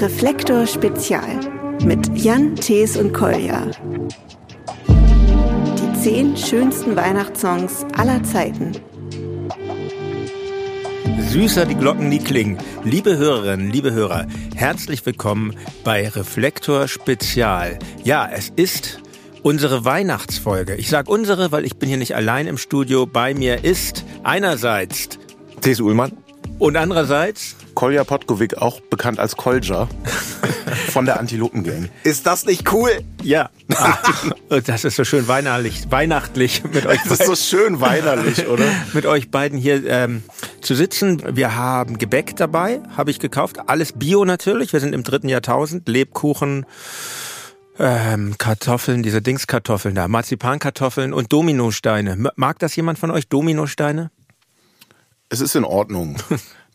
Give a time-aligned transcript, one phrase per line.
[0.00, 1.40] Reflektor Spezial
[1.82, 3.66] mit Jan, Thees und Kolja.
[4.86, 8.70] Die zehn schönsten Weihnachtssongs aller Zeiten.
[11.30, 12.58] Süßer die Glocken nie klingen.
[12.84, 17.76] Liebe Hörerinnen, liebe Hörer, herzlich willkommen bei Reflektor Spezial.
[18.04, 19.00] Ja, es ist
[19.42, 20.76] unsere Weihnachtsfolge.
[20.76, 23.04] Ich sage unsere, weil ich bin hier nicht allein im Studio.
[23.04, 25.08] Bei mir ist einerseits
[25.60, 25.80] T.S.
[25.80, 26.12] Ullmann
[26.60, 29.88] und andererseits Kolja Potkovic, auch bekannt als Kolja,
[30.90, 31.90] von der Antilopengang.
[32.02, 32.90] Ist das nicht cool?
[33.22, 33.50] Ja.
[33.72, 34.32] Ach,
[34.66, 36.98] das ist so schön weihnachtlich, weihnachtlich mit euch.
[37.04, 38.64] Das ist so schön weinerlich, oder?
[38.94, 40.24] mit euch beiden hier ähm,
[40.60, 41.22] zu sitzen.
[41.36, 43.60] Wir haben Gebäck dabei, habe ich gekauft.
[43.68, 44.72] Alles Bio natürlich.
[44.72, 45.88] Wir sind im dritten Jahrtausend.
[45.88, 46.66] Lebkuchen.
[47.78, 52.32] Ähm, Kartoffeln, diese Dingskartoffeln da, Marzipankartoffeln und Dominosteine.
[52.34, 54.10] Mag das jemand von euch, Dominosteine?
[55.28, 56.16] Es ist in Ordnung.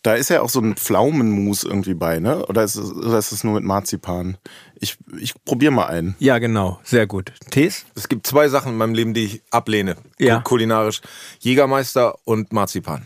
[0.03, 2.45] Da ist ja auch so ein Pflaumenmus irgendwie bei, ne?
[2.47, 4.37] Oder ist es, oder ist es nur mit Marzipan?
[4.75, 6.15] Ich, ich probiere mal einen.
[6.19, 6.79] Ja, genau.
[6.83, 7.31] Sehr gut.
[7.51, 7.85] Tees?
[7.95, 9.95] Es gibt zwei Sachen in meinem Leben, die ich ablehne.
[10.19, 10.41] Ja.
[10.41, 11.01] Kulinarisch.
[11.39, 13.05] Jägermeister und Marzipan.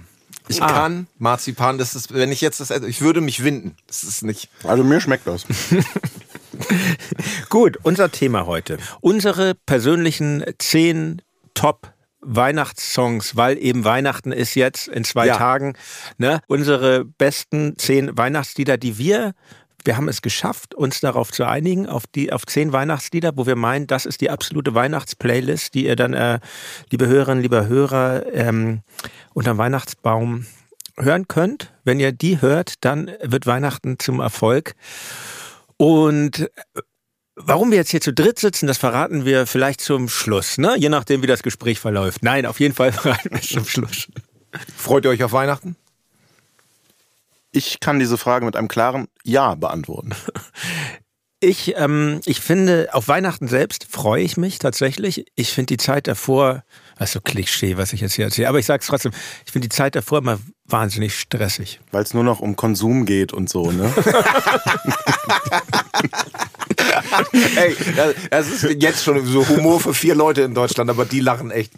[0.50, 0.68] Ich Ah.
[0.68, 3.76] kann Marzipan, das ist, wenn ich jetzt das ich würde mich winden.
[3.88, 4.50] Das ist nicht.
[4.64, 5.46] Also mir schmeckt das.
[7.50, 8.78] Gut, unser Thema heute.
[9.02, 11.22] Unsere persönlichen zehn
[11.54, 11.94] Top
[12.28, 15.38] Weihnachtssongs, weil eben Weihnachten ist jetzt in zwei Ja.
[15.38, 15.74] Tagen.
[16.18, 16.42] Ne?
[16.48, 19.34] Unsere besten zehn Weihnachtslieder, die wir
[19.86, 23.56] wir haben es geschafft, uns darauf zu einigen, auf die auf zehn Weihnachtslieder, wo wir
[23.56, 26.40] meinen, das ist die absolute Weihnachtsplaylist, die ihr dann, äh,
[26.92, 28.82] liebe Hörerinnen, lieber Hörer, ähm,
[29.34, 30.46] unterm Weihnachtsbaum
[30.98, 31.72] hören könnt.
[31.86, 34.74] Wenn ihr die hört, dann wird Weihnachten zum Erfolg.
[35.78, 36.50] Und
[37.40, 40.76] Warum wir jetzt hier zu dritt sitzen, das verraten wir vielleicht zum Schluss, ne?
[40.78, 42.24] Je nachdem, wie das Gespräch verläuft.
[42.24, 44.08] Nein, auf jeden Fall verraten wir es zum Schluss.
[44.76, 45.76] Freut ihr euch auf Weihnachten?
[47.52, 50.12] Ich kann diese Frage mit einem klaren Ja beantworten.
[51.40, 55.28] Ich, ähm, ich finde, auf Weihnachten selbst freue ich mich tatsächlich.
[55.36, 56.64] Ich finde die Zeit davor,
[57.00, 59.12] ist so Klischee, was ich jetzt hier erzähle, aber ich sage es trotzdem,
[59.46, 61.80] ich finde die Zeit davor immer wahnsinnig stressig.
[61.92, 63.94] Weil es nur noch um Konsum geht und so, ne?
[67.56, 67.76] Ey,
[68.30, 71.72] das ist jetzt schon so Humor für vier Leute in Deutschland, aber die lachen echt.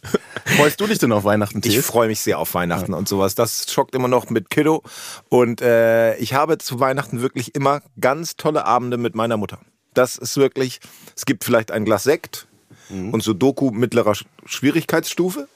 [0.45, 1.85] Freust du dich denn auf Weihnachten, Ich Thies?
[1.85, 3.35] freue mich sehr auf Weihnachten und sowas.
[3.35, 4.83] Das schockt immer noch mit Kiddo.
[5.29, 9.59] Und äh, ich habe zu Weihnachten wirklich immer ganz tolle Abende mit meiner Mutter.
[9.93, 10.79] Das ist wirklich,
[11.15, 12.47] es gibt vielleicht ein Glas Sekt
[12.89, 15.47] und so Doku mittlerer Sch- Schwierigkeitsstufe.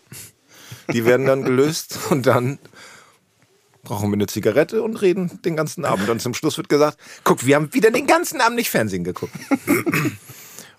[0.92, 2.60] Die werden dann gelöst und dann
[3.84, 6.10] brauchen wir eine Zigarette und reden den ganzen Abend.
[6.10, 9.34] Und zum Schluss wird gesagt, guck, wir haben wieder den ganzen Abend nicht Fernsehen geguckt.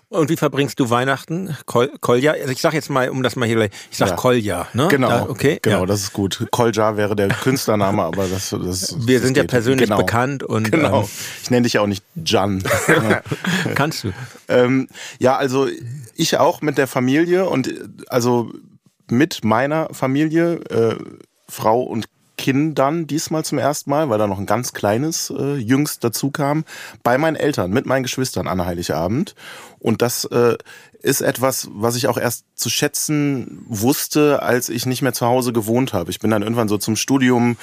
[0.09, 1.57] Und wie verbringst du Weihnachten?
[1.65, 2.33] Kol Kolja?
[2.33, 4.15] Also ich sag jetzt mal, um das mal hier, ich sag Ja.
[4.15, 4.87] Kolja, ne?
[4.87, 5.85] Genau, Da, okay, genau, ja.
[5.87, 6.47] das ist gut.
[6.51, 9.51] Kolja wäre der Künstlername, aber das, das Wir das sind ja geht.
[9.51, 9.97] persönlich genau.
[9.97, 11.01] bekannt und Genau.
[11.01, 11.07] ähm,
[11.43, 12.63] Ich nenne dich ja auch nicht Jan.
[13.75, 14.11] kannst du.
[14.47, 14.87] Ähm,
[15.19, 15.67] ja, also
[16.15, 18.51] ich auch mit der Familie und äh, also
[19.09, 20.95] mit meiner Familie, äh,
[21.49, 22.05] Frau und
[22.37, 26.65] Kindern diesmal zum ersten Mal, weil da noch ein ganz kleines äh, jüngst dazu kam,
[27.03, 29.35] bei meinen Eltern, mit meinen Geschwistern an Heiligabend.
[29.79, 30.57] Und das äh,
[31.01, 35.53] ist etwas, was ich auch erst zu schätzen wusste, als ich nicht mehr zu Hause
[35.53, 36.09] gewohnt habe.
[36.09, 37.57] Ich bin dann irgendwann so zum Studium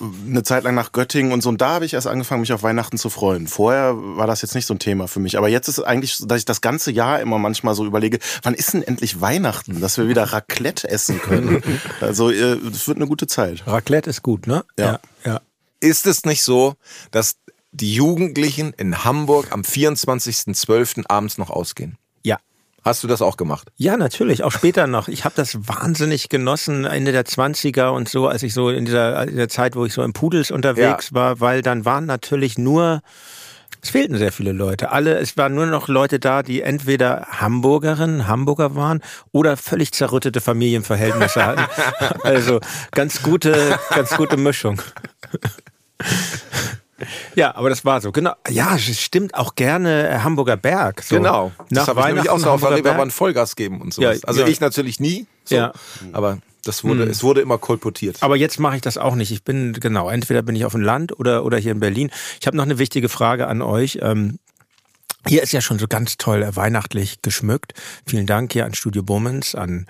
[0.00, 1.48] eine Zeit lang nach Göttingen und so.
[1.48, 3.46] Und da habe ich erst angefangen, mich auf Weihnachten zu freuen.
[3.46, 5.36] Vorher war das jetzt nicht so ein Thema für mich.
[5.36, 8.18] Aber jetzt ist es eigentlich, so, dass ich das ganze Jahr immer manchmal so überlege,
[8.42, 11.62] wann ist denn endlich Weihnachten, dass wir wieder Raclette essen können.
[12.00, 13.66] also äh, es wird eine gute Zeit.
[13.66, 14.64] Raclette ist gut, ne?
[14.78, 15.00] Ja.
[15.24, 15.40] ja.
[15.80, 16.74] Ist es nicht so,
[17.10, 17.36] dass
[17.72, 21.04] die Jugendlichen in Hamburg am 24.12.
[21.08, 21.98] abends noch ausgehen?
[22.84, 22.90] Ja.
[22.90, 23.68] Hast du das auch gemacht?
[23.76, 25.08] Ja, natürlich, auch später noch.
[25.08, 29.28] Ich habe das wahnsinnig genossen, Ende der 20er und so, als ich so in dieser,
[29.28, 33.02] in der Zeit, wo ich so im Pudels unterwegs war, weil dann waren natürlich nur,
[33.82, 34.92] es fehlten sehr viele Leute.
[34.92, 39.00] Alle, es waren nur noch Leute da, die entweder Hamburgerinnen, Hamburger waren
[39.32, 41.66] oder völlig zerrüttete Familienverhältnisse hatten.
[42.22, 42.60] Also
[42.90, 44.80] ganz gute, ganz gute Mischung.
[47.34, 48.12] Ja, aber das war so.
[48.12, 48.32] Genau.
[48.48, 51.02] Ja, es stimmt auch gerne äh, Hamburger Berg.
[51.02, 51.16] So.
[51.16, 51.52] Genau.
[51.70, 54.20] Nach das habe ich nämlich auch Weihnachten so auf ein Vollgas geben und sowas.
[54.22, 54.46] Ja, also ja.
[54.46, 55.72] ich natürlich nie, so, Ja.
[56.12, 58.18] aber das wurde, es wurde immer kolportiert.
[58.20, 59.30] Aber jetzt mache ich das auch nicht.
[59.30, 62.10] Ich bin, genau, entweder bin ich auf dem Land oder, oder hier in Berlin.
[62.40, 63.98] Ich habe noch eine wichtige Frage an euch.
[64.02, 64.38] Ähm,
[65.26, 67.74] hier ist ja schon so ganz toll äh, weihnachtlich geschmückt.
[68.06, 69.86] Vielen Dank hier an Studio Bummens, an,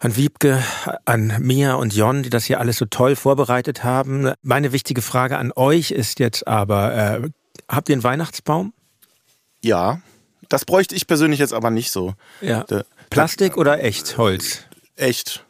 [0.00, 0.62] an Wiebke,
[1.04, 4.32] an Mia und Jon, die das hier alles so toll vorbereitet haben.
[4.42, 7.28] Meine wichtige Frage an euch ist jetzt aber, äh,
[7.68, 8.72] habt ihr einen Weihnachtsbaum?
[9.62, 10.00] Ja,
[10.48, 12.14] das bräuchte ich persönlich jetzt aber nicht so.
[12.40, 12.64] Ja.
[12.64, 14.60] Der- Plastik oder echt Holz?
[14.94, 15.44] Echt.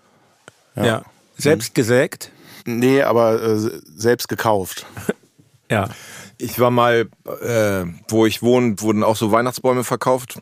[0.76, 1.02] Ja.
[1.36, 2.30] Selbst gesägt?
[2.64, 4.86] Nee, aber äh, selbst gekauft.
[5.70, 5.88] Ja.
[6.36, 7.08] Ich war mal,
[7.42, 10.40] äh, wo ich wohne, wurden auch so Weihnachtsbäume verkauft.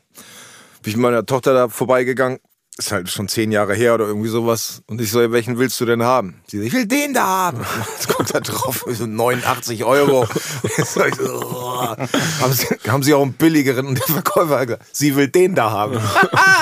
[0.82, 2.38] Bin ich mit meiner Tochter da vorbeigegangen.
[2.80, 4.82] Ist halt schon zehn Jahre her oder irgendwie sowas.
[4.86, 6.40] Und ich so, welchen willst du denn haben?
[6.46, 7.66] Sie so, ich will den da haben.
[7.96, 10.28] Jetzt guckt da drauf, so 89 Euro.
[10.84, 11.96] so, oh.
[12.40, 13.84] haben, sie, haben Sie auch einen billigeren?
[13.88, 15.96] Und der Verkäufer hat gesagt, sie will den da haben.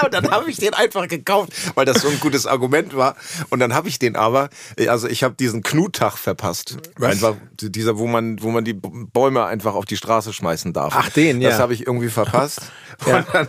[0.05, 3.15] und dann habe ich den einfach gekauft, weil das so ein gutes Argument war.
[3.51, 4.49] Und dann habe ich den aber,
[4.89, 6.79] also ich habe diesen Knuttag verpasst.
[6.99, 10.95] Einfach dieser, wo man, wo man die Bäume einfach auf die Straße schmeißen darf.
[10.97, 11.51] Ach, den, ja.
[11.51, 12.63] Das habe ich irgendwie verpasst.
[13.05, 13.49] Und dann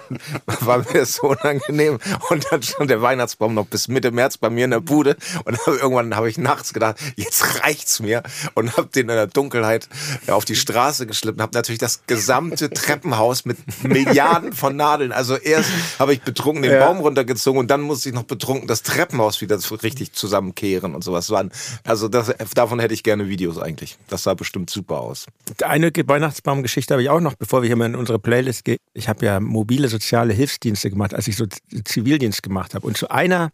[0.60, 2.00] war mir das so unangenehm.
[2.30, 5.18] Und dann stand der Weihnachtsbaum noch bis Mitte März bei mir in der Bude.
[5.46, 8.24] Und dann irgendwann habe ich nachts gedacht, jetzt reicht's mir.
[8.54, 9.88] Und habe den in der Dunkelheit
[10.28, 11.42] auf die Straße geschleppt.
[11.42, 15.12] Habe natürlich das gesamte Treppenhaus mit Milliarden von Nadeln.
[15.12, 15.70] Also erst
[16.00, 16.86] habe ich betrunken den Ja.
[16.86, 21.30] Baum runtergezogen und dann musste ich noch betrunken das Treppenhaus wieder richtig zusammenkehren und sowas.
[21.30, 21.52] Waren,
[21.84, 23.98] also das, davon hätte ich gerne Videos eigentlich.
[24.08, 25.26] Das sah bestimmt super aus.
[25.64, 28.78] Eine Ge- Weihnachtsbaumgeschichte habe ich auch noch, bevor wir hier mal in unsere Playlist gehen.
[28.94, 31.46] Ich habe ja mobile soziale Hilfsdienste gemacht, als ich so
[31.84, 32.86] Zivildienst gemacht habe.
[32.86, 33.52] Und zu einer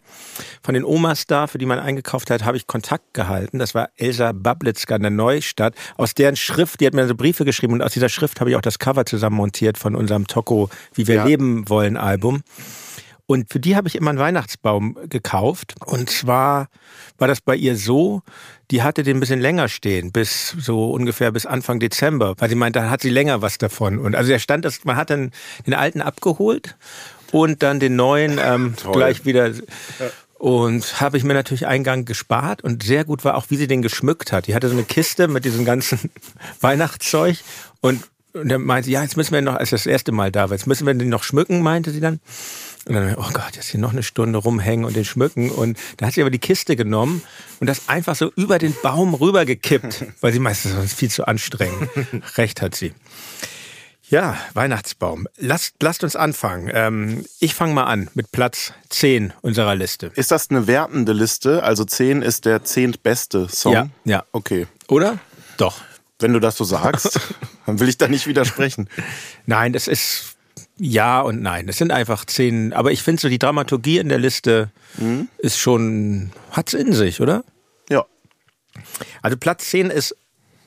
[0.63, 3.59] von den Omas da, für die man eingekauft hat, habe ich Kontakt gehalten.
[3.59, 5.75] Das war Elsa Bablitzka in der Neustadt.
[5.97, 8.55] Aus deren Schrift, die hat mir so Briefe geschrieben und aus dieser Schrift habe ich
[8.55, 11.25] auch das Cover zusammen montiert von unserem Toko Wie wir Ja.
[11.25, 12.43] leben wollen Album.
[13.25, 15.75] Und für die habe ich immer einen Weihnachtsbaum gekauft.
[15.85, 16.67] Und zwar
[17.17, 18.21] war das bei ihr so,
[18.69, 22.35] die hatte den ein bisschen länger stehen, bis so ungefähr bis Anfang Dezember.
[22.37, 23.97] Weil sie meinte, dann hat sie länger was davon.
[23.97, 25.31] Und also der stand, das, man hat dann
[25.65, 26.75] den alten abgeholt
[27.31, 29.51] und dann den neuen ähm, gleich wieder.
[30.37, 33.81] Und habe ich mir natürlich Eingang gespart und sehr gut war auch, wie sie den
[33.81, 34.47] geschmückt hat.
[34.47, 36.11] Die hatte so eine Kiste mit diesem ganzen
[36.61, 37.37] Weihnachtszeug
[37.79, 38.03] und,
[38.33, 40.57] und dann meinte sie, ja, jetzt müssen wir noch, als das erste Mal da war,
[40.57, 42.19] jetzt müssen wir den noch schmücken, meinte sie dann.
[42.85, 45.49] Und dann, oh Gott, jetzt hier noch eine Stunde rumhängen und den schmücken.
[45.49, 47.21] Und da hat sie aber die Kiste genommen
[47.59, 51.89] und das einfach so über den Baum rübergekippt, weil sie meistens sonst viel zu anstrengend.
[52.37, 52.93] Recht hat sie.
[54.09, 55.27] Ja, Weihnachtsbaum.
[55.37, 56.69] Lasst, lasst uns anfangen.
[56.73, 60.11] Ähm, ich fange mal an mit Platz 10 unserer Liste.
[60.15, 61.63] Ist das eine wertende Liste?
[61.63, 63.73] Also 10 ist der zehntbeste Song?
[63.73, 64.23] Ja, ja.
[64.33, 64.67] Okay.
[64.87, 65.19] Oder?
[65.57, 65.81] Doch.
[66.19, 67.19] Wenn du das so sagst,
[67.65, 68.89] dann will ich da nicht widersprechen.
[69.45, 70.32] Nein, das ist
[70.77, 71.67] ja und nein.
[71.67, 72.73] Das sind einfach zehn.
[72.73, 74.71] Aber ich finde so die Dramaturgie in der Liste
[75.37, 77.43] ist schon, hat's in sich, oder?
[77.89, 78.05] Ja.
[79.21, 80.15] Also Platz 10 ist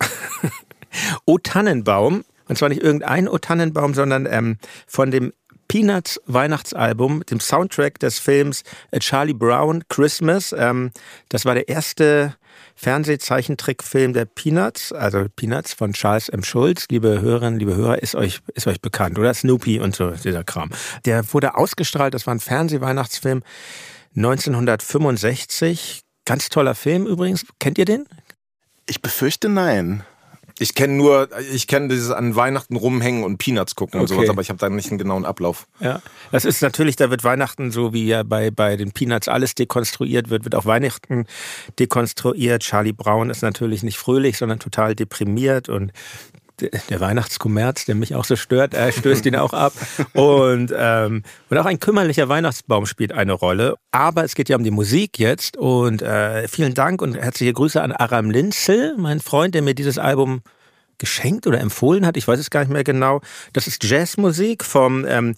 [1.25, 2.25] O Tannenbaum.
[2.49, 5.33] Und zwar nicht irgendein O Tannenbaum, sondern ähm, von dem
[5.69, 8.63] Peanuts Weihnachtsalbum, dem Soundtrack des Films
[8.93, 10.55] A Charlie Brown Christmas.
[10.57, 10.93] Ähm,
[11.29, 12.37] das war der erste
[12.75, 16.43] Fernsehzeichentrickfilm der Peanuts, also Peanuts von Charles M.
[16.43, 16.87] Schulz.
[16.91, 19.33] Liebe Hörerinnen, liebe Hörer, ist euch, ist euch bekannt, oder?
[19.33, 20.71] Snoopy und so, dieser Kram.
[21.05, 23.43] Der wurde ausgestrahlt, das war ein Fernsehweihnachtsfilm
[24.17, 26.01] 1965.
[26.25, 27.47] Ganz toller Film übrigens.
[27.61, 28.07] Kennt ihr den?
[28.87, 30.05] Ich befürchte nein.
[30.59, 34.15] Ich kenne nur, ich kenne dieses an Weihnachten rumhängen und Peanuts gucken und Okay.
[34.15, 35.67] sowas, aber ich habe da nicht einen genauen Ablauf.
[35.81, 36.01] Ja,
[36.33, 40.31] das ist natürlich, da wird Weihnachten, so wie ja bei, bei den Peanuts alles dekonstruiert
[40.31, 41.27] wird, wird auch Weihnachten
[41.79, 42.63] dekonstruiert.
[42.63, 45.93] Charlie Brown ist natürlich nicht fröhlich, sondern total deprimiert und
[46.61, 49.73] der Weihnachtskommerz, der mich auch so stört, er stößt ihn auch ab.
[50.15, 53.77] Und, ähm, und auch ein kümmerlicher Weihnachtsbaum spielt eine Rolle.
[53.91, 55.57] Aber es geht ja um die Musik jetzt.
[55.57, 59.99] Und äh, vielen Dank und herzliche Grüße an Aram Linzel, mein Freund, der mir dieses
[59.99, 60.43] Album
[60.99, 63.21] geschenkt oder empfohlen hat, ich weiß es gar nicht mehr genau.
[63.53, 65.35] Das ist Jazzmusik vom ähm,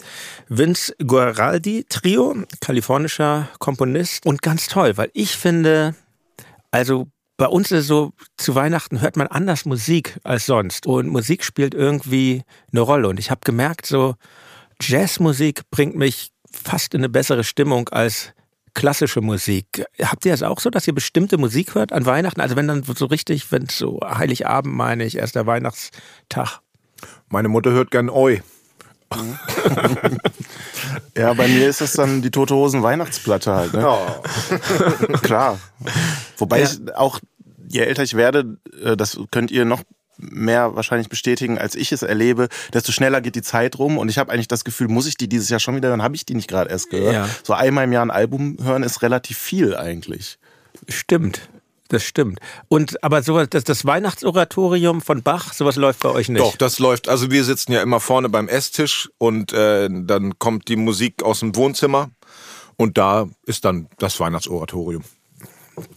[0.47, 5.95] Vince Guaraldi Trio, kalifornischer Komponist und ganz toll, weil ich finde,
[6.71, 7.07] also
[7.39, 11.43] bei uns ist es so, zu Weihnachten hört man anders Musik als sonst und Musik
[11.45, 14.15] spielt irgendwie eine Rolle und ich habe gemerkt, so
[14.81, 18.33] Jazzmusik bringt mich fast in eine bessere Stimmung als
[18.73, 19.85] klassische Musik.
[20.01, 22.41] Habt ihr das auch so, dass ihr bestimmte Musik hört an Weihnachten?
[22.41, 26.59] Also wenn dann so richtig, wenn es so Heiligabend meine ich, erster Weihnachtstag.
[27.29, 28.41] Meine Mutter hört gern Oi.
[31.17, 33.73] Ja, bei mir ist das dann die Tote Hosen Weihnachtsplatte halt.
[33.73, 33.81] Ne?
[35.21, 35.59] Klar.
[36.37, 36.65] Wobei Ja.
[36.69, 37.19] ich auch,
[37.69, 39.83] je älter ich werde, äh, das könnt ihr noch
[40.17, 44.17] mehr wahrscheinlich bestätigen, als ich es erlebe, desto schneller geht die Zeit rum und ich
[44.17, 46.03] habe eigentlich das Gefühl, muss ich die dieses Jahr schon wieder hören?
[46.03, 47.13] Habe ich die nicht gerade erst gehört?
[47.13, 47.29] Ja.
[47.43, 50.37] So einmal im Jahr ein Album hören ist relativ viel eigentlich.
[50.87, 51.49] Stimmt.
[51.87, 52.39] Das stimmt.
[52.67, 56.39] Und aber sowas, das, das Weihnachtsoratorium von Bach, sowas läuft bei euch nicht.
[56.39, 57.09] Doch, das läuft.
[57.09, 61.39] Also wir sitzen ja immer vorne beim Esstisch und äh, dann kommt die Musik aus
[61.39, 62.11] dem Wohnzimmer
[62.77, 65.03] und da ist dann das Weihnachtsoratorium.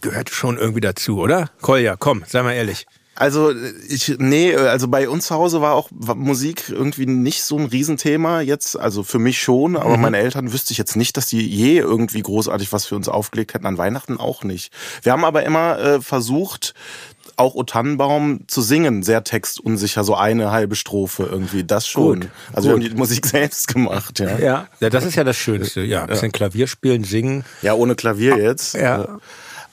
[0.01, 1.49] Gehört schon irgendwie dazu, oder?
[1.61, 2.85] Kolja, komm, sei mal ehrlich.
[3.15, 3.53] Also
[3.89, 8.41] ich nee, also bei uns zu Hause war auch Musik irgendwie nicht so ein Riesenthema
[8.41, 11.77] jetzt, also für mich schon, aber meine Eltern wüsste ich jetzt nicht, dass die je
[11.77, 14.73] irgendwie großartig was für uns aufgelegt hätten an Weihnachten auch nicht.
[15.03, 16.73] Wir haben aber immer äh, versucht
[17.35, 22.21] auch O Tannenbaum zu singen, sehr textunsicher, so eine halbe Strophe irgendwie, das schon.
[22.21, 22.83] Gut, also wir gut.
[22.83, 24.39] haben die Musik selbst gemacht, ja.
[24.39, 25.81] Ja, ja das ist ja das Schönste.
[25.81, 27.43] Ja, ein bisschen Klavier spielen, singen.
[27.61, 28.75] Ja, ohne Klavier jetzt.
[28.75, 29.19] Ja.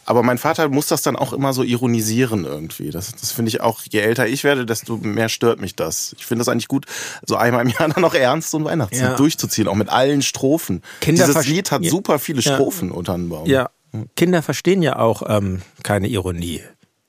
[0.06, 2.90] Aber mein Vater muss das dann auch immer so ironisieren irgendwie.
[2.90, 6.14] Das, das finde ich auch, je älter ich werde, desto mehr stört mich das.
[6.18, 6.86] Ich finde das eigentlich gut,
[7.26, 9.16] so einmal im Jahr dann noch ernst ein Weihnachtslied Ja.
[9.16, 10.82] durchzuziehen, auch mit allen Strophen.
[11.00, 11.90] Kinder Dieses Lied hat Ja.
[11.90, 12.54] super viele Ja.
[12.54, 13.46] Strophen, O Tannenbaum.
[13.46, 13.70] Ja,
[14.16, 16.62] Kinder verstehen ja auch ähm, keine Ironie.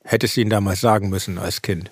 [0.04, 1.90] Hättest du ihnen damals sagen müssen als Kind.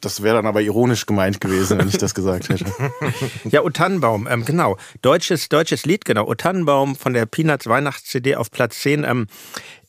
[0.00, 2.64] Das wäre dann aber ironisch gemeint gewesen, wenn ich das gesagt hätte.
[3.50, 4.76] Ja, O Tannenbaum, ähm, genau.
[5.02, 6.26] Deutsches, deutsches Lied, genau.
[6.26, 9.04] O Tannenbaum von der Peanuts Weihnachts-CD auf Platz 10.
[9.04, 9.26] Ähm,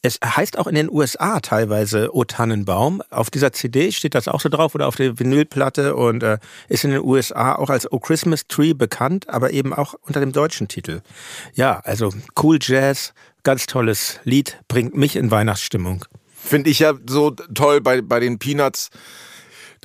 [0.02, 3.02] es heißt auch in den USA teilweise O Tannenbaum.
[3.10, 6.38] Auf dieser CD steht das auch so drauf oder auf der Vinylplatte und äh,
[6.70, 10.32] ist in den USA auch als O Christmas Tree bekannt, aber eben auch unter dem
[10.32, 11.02] deutschen Titel.
[11.54, 13.14] Ja, also cool Jazz,
[13.44, 16.06] ganz tolles Lied, bringt mich in Weihnachtsstimmung.
[16.36, 18.90] Finde ich ja so toll bei, bei den Peanuts.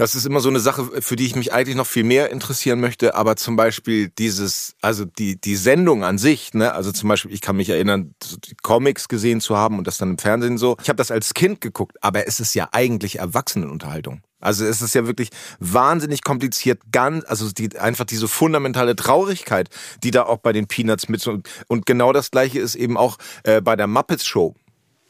[0.03, 2.81] Das ist immer so eine Sache, für die ich mich eigentlich noch viel mehr interessieren
[2.81, 3.15] möchte.
[3.15, 7.41] Aber zum Beispiel dieses, also die, die Sendung an sich, ne, also zum Beispiel, ich
[7.41, 10.77] kann mich erinnern, so die Comics gesehen zu haben und das dann im Fernsehen so.
[10.83, 14.23] Ich habe das als Kind geguckt, aber es ist ja eigentlich Erwachsenenunterhaltung.
[14.41, 15.29] Also es ist ja wirklich
[15.61, 19.69] wahnsinnig kompliziert, ganz, also die, einfach diese fundamentale Traurigkeit,
[20.03, 21.25] die da auch bei den Peanuts mit
[21.69, 24.57] und genau das gleiche ist eben auch äh, bei der Muppets Show.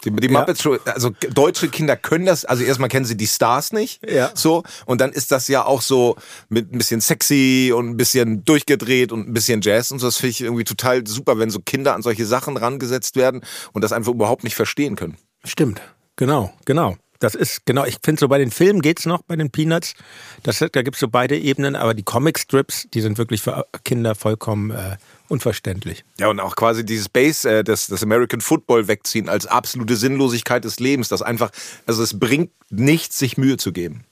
[0.04, 0.40] Die, die Ja.
[0.40, 4.30] Muppets Show, also deutsche Kinder können das, also erstmal kennen sie die Stars nicht, Ja.
[4.34, 6.16] so, und dann ist das ja auch so
[6.48, 10.16] mit ein bisschen sexy und ein bisschen durchgedreht und ein bisschen Jazz und so, das
[10.16, 13.42] finde ich irgendwie total super, wenn so Kinder an solche Sachen rangesetzt werden
[13.72, 15.16] und das einfach überhaupt nicht verstehen können.
[15.44, 15.80] Stimmt,
[16.16, 16.96] genau, genau.
[17.20, 19.94] Das ist, genau, ich finde so bei den Filmen geht's noch, bei den Peanuts.
[20.42, 24.72] Das, da gibt's so beide Ebenen, aber die Comic-Strips, die sind wirklich für Kinder vollkommen
[24.72, 24.96] äh,
[25.32, 26.04] unverständlich.
[26.18, 30.64] Ja, und auch quasi dieses Base, äh, das, das American Football wegziehen als absolute Sinnlosigkeit
[30.64, 31.50] des Lebens, das einfach,
[31.86, 34.04] also es bringt nichts, sich Mühe zu geben.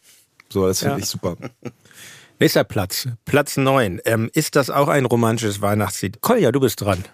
[0.48, 0.98] So, das finde Ja.
[0.98, 1.36] ich super.
[2.40, 4.00] Nächster Platz, Platz 9.
[4.06, 6.22] Ähm, ist das auch ein romantisches Weihnachtslied?
[6.22, 7.04] Kolja, du bist dran.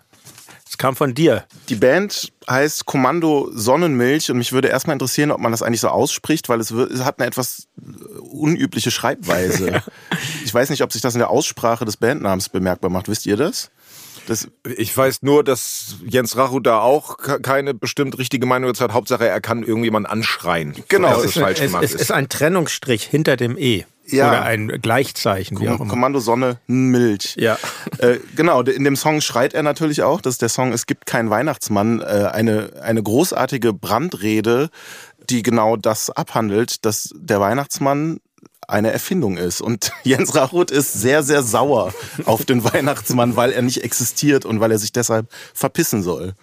[0.68, 1.44] Es kam von dir.
[1.68, 5.88] Die Band heißt Kommando Sonnenmilch und mich würde erstmal interessieren, ob man das eigentlich so
[5.88, 9.82] ausspricht, weil es, wird, es hat eine etwas äh, unübliche Schreibweise.
[10.44, 13.08] Ich weiß nicht, ob sich das in der Aussprache des Bandnamens bemerkbar macht.
[13.08, 13.70] Wisst ihr das?
[14.26, 18.84] Das Ich weiß nur, dass Jens Rachu da auch ke- keine bestimmt richtige Meinung dazu
[18.84, 18.92] hat.
[18.92, 20.74] Hauptsache, er kann irgendjemanden anschreien.
[20.88, 23.84] Genau, dass es es falsch es, gemacht es ist ein Trennungsstrich hinter dem E.
[24.08, 24.28] Ja.
[24.28, 25.88] Oder ein Gleichzeichen, wie auch immer.
[25.90, 27.34] Kommando Sonne Milch.
[27.36, 27.58] Ja.
[27.98, 31.06] Äh, genau, in dem Song schreit er natürlich auch, das ist der Song Es gibt
[31.06, 34.68] keinen Weihnachtsmann, äh, eine, eine großartige Brandrede,
[35.30, 38.18] die genau das abhandelt, dass der Weihnachtsmann
[38.68, 39.60] eine Erfindung ist.
[39.60, 41.94] Und Jens Rachut ist sehr, sehr sauer
[42.24, 46.34] auf den Weihnachtsmann, weil er nicht existiert und weil er sich deshalb verpissen soll.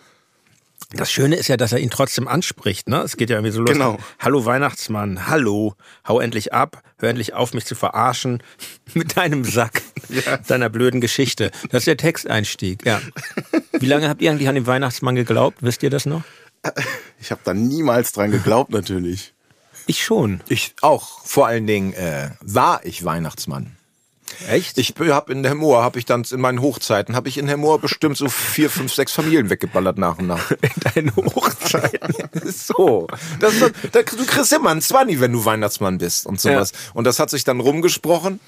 [0.92, 2.88] Das Schöne ist ja, dass er ihn trotzdem anspricht.
[2.88, 3.02] Ne?
[3.02, 3.72] Es geht ja irgendwie so los.
[3.72, 3.98] Genau.
[4.20, 5.74] Hallo Weihnachtsmann, hallo,
[6.08, 8.44] hau endlich ab, hör endlich auf, mich zu verarschen
[8.94, 9.82] mit deinem Sack,
[10.48, 11.50] deiner blöden Geschichte.
[11.72, 13.02] Das ist der Texteinstieg, ja.
[13.72, 15.58] Wie lange habt ihr eigentlich an den Weihnachtsmann geglaubt?
[15.62, 16.24] Wisst ihr das noch?
[17.20, 19.33] Ich habe da niemals dran geglaubt, natürlich.
[19.88, 20.42] Ich schon.
[20.48, 21.20] Ich auch.
[21.26, 23.76] Vor allen Dingen äh, war ich Weihnachtsmann.
[24.50, 24.78] Echt?
[24.80, 28.18] Ich habe in Hemmoor, habe ich dann in meinen Hochzeiten, habe ich in Hemmoor bestimmt
[28.18, 30.50] so vier, fünf, sechs Familien weggeballert nach und nach.
[30.62, 32.16] in deinen Hochzeiten.
[32.34, 33.08] Das so.
[33.40, 36.72] Das, ist- da, du kriegst immer einen Zwanni, wenn du Weihnachtsmann bist und sowas.
[36.96, 38.40] Und das hat sich dann rumgesprochen.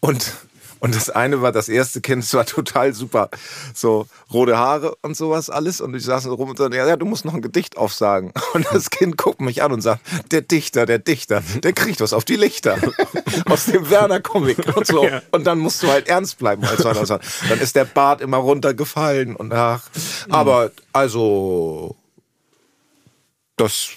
[0.00, 0.32] Und,
[0.84, 3.30] und das eine war, das erste Kind, es war total super.
[3.72, 5.80] So rote Haare und sowas alles.
[5.80, 8.34] Und ich saß so rum und so, ja, ja, du musst noch ein Gedicht aufsagen.
[8.52, 12.12] Und das Kind guckt mich an und sagt, der Dichter, der Dichter, der kriegt was
[12.12, 12.76] auf die Lichter.
[13.46, 15.08] Aus dem Werner-Comic und so.
[15.30, 16.82] Und dann musst du halt ernst bleiben als.
[16.82, 19.88] Dann ist der Bart immer runtergefallen und ach.
[20.28, 21.96] Aber also,
[23.56, 23.88] das,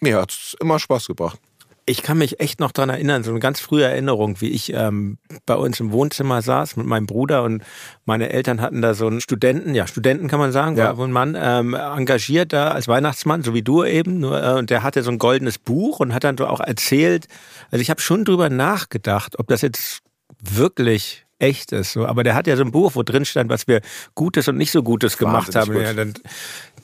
[0.00, 1.38] mir hat's immer Spaß gebracht.
[1.84, 5.18] Ich kann mich echt noch dran erinnern, so eine ganz frühe Erinnerung, wie ich ähm,
[5.46, 7.64] bei uns im Wohnzimmer saß mit meinem Bruder und
[8.04, 10.96] meine Eltern hatten da so einen Studenten, ja Studenten kann man sagen, Ja.
[10.96, 14.70] war ein Mann, ähm, engagiert da als Weihnachtsmann, so wie du eben, nur, äh, und
[14.70, 17.26] der hatte so ein goldenes Buch und hat dann so auch erzählt,
[17.72, 20.02] also ich habe schon drüber nachgedacht, ob das jetzt
[20.40, 22.06] wirklich echt ist, so.
[22.06, 23.80] aber der hat ja so ein Buch, wo drin stand, was wir
[24.14, 25.74] Gutes und nicht so Gutes gemacht haben.
[25.74, 26.14] Wahnsinnig Ja, dann,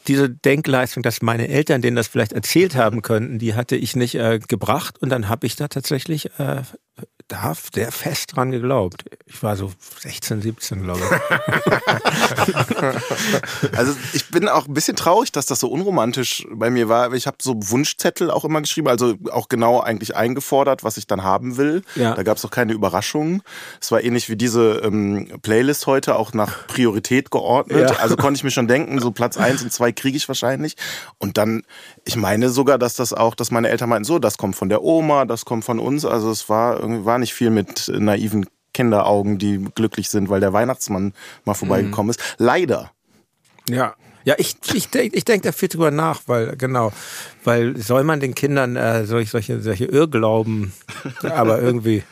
[0.08, 4.14] diese Denkleistung, dass meine Eltern denen das vielleicht erzählt haben könnten, die hatte ich nicht
[4.14, 4.98] äh, gebracht.
[5.00, 6.62] Und dann habe ich da tatsächlich äh,
[7.28, 9.04] da sehr fest dran geglaubt.
[9.26, 11.08] Ich war so 16, 17, glaube ich.
[13.76, 17.12] Also ich bin auch ein bisschen traurig, dass das so unromantisch bei mir war.
[17.12, 21.22] Ich habe so Wunschzettel auch immer geschrieben, also auch genau eigentlich eingefordert, was ich dann
[21.22, 21.82] haben will.
[21.94, 22.14] Ja.
[22.14, 23.42] Da gab es auch keine Überraschungen.
[23.80, 27.90] Es war ähnlich wie diese ähm, Playlist heute, auch nach Priorität geordnet.
[27.90, 27.96] Ja.
[27.98, 30.76] Also konnte ich mir schon denken, so Platz eins und zwei kriege ich wahrscheinlich.
[31.18, 31.62] Und dann,
[32.04, 34.82] ich meine sogar, dass das auch, dass meine Eltern meinten, so, das kommt von der
[34.82, 36.04] Oma, das kommt von uns.
[36.04, 40.52] Also es war irgendwie war nicht viel mit naiven Kinderaugen, die glücklich sind, weil der
[40.52, 41.12] Weihnachtsmann
[41.44, 42.20] mal vorbeigekommen ist.
[42.38, 42.92] Leider.
[43.68, 43.94] Ja.
[44.24, 46.92] Ja, ich, ich, denk- ich denke da viel drüber nach, weil, genau,
[47.44, 50.72] weil soll man den Kindern äh, solche, solche, solche Irrglauben,
[51.22, 52.02] aber irgendwie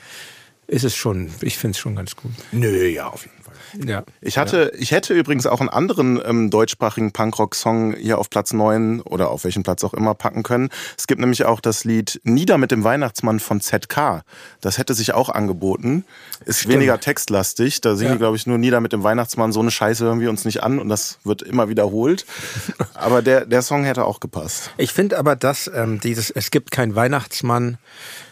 [0.67, 2.31] ist es schon, ich finde es schon ganz gut.
[2.53, 3.36] Nö, ja, auf jeden Fall.
[3.85, 4.05] Ja.
[4.21, 9.01] Ich hatte, ich hätte übrigens auch einen anderen ähm, deutschsprachigen Punkrock-Song hier auf Platz 9
[9.03, 10.71] oder auf welchen Platz auch immer packen können.
[10.97, 14.23] Es gibt nämlich auch das Lied Nieder mit dem Weihnachtsmann von ZK.
[14.61, 16.05] Das hätte sich auch angeboten.
[16.45, 17.81] Ist weniger textlastig.
[17.81, 18.15] Da singen Ja.
[18.15, 19.53] die, glaube ich, nur Nieder mit dem Weihnachtsmann.
[19.53, 22.25] So eine Scheiße hören wir uns nicht an und das wird immer wiederholt.
[22.95, 24.71] Aber der, der Song hätte auch gepasst.
[24.77, 27.79] Ich finde aber, dass ähm, dieses Es gibt keinen Weihnachtsmann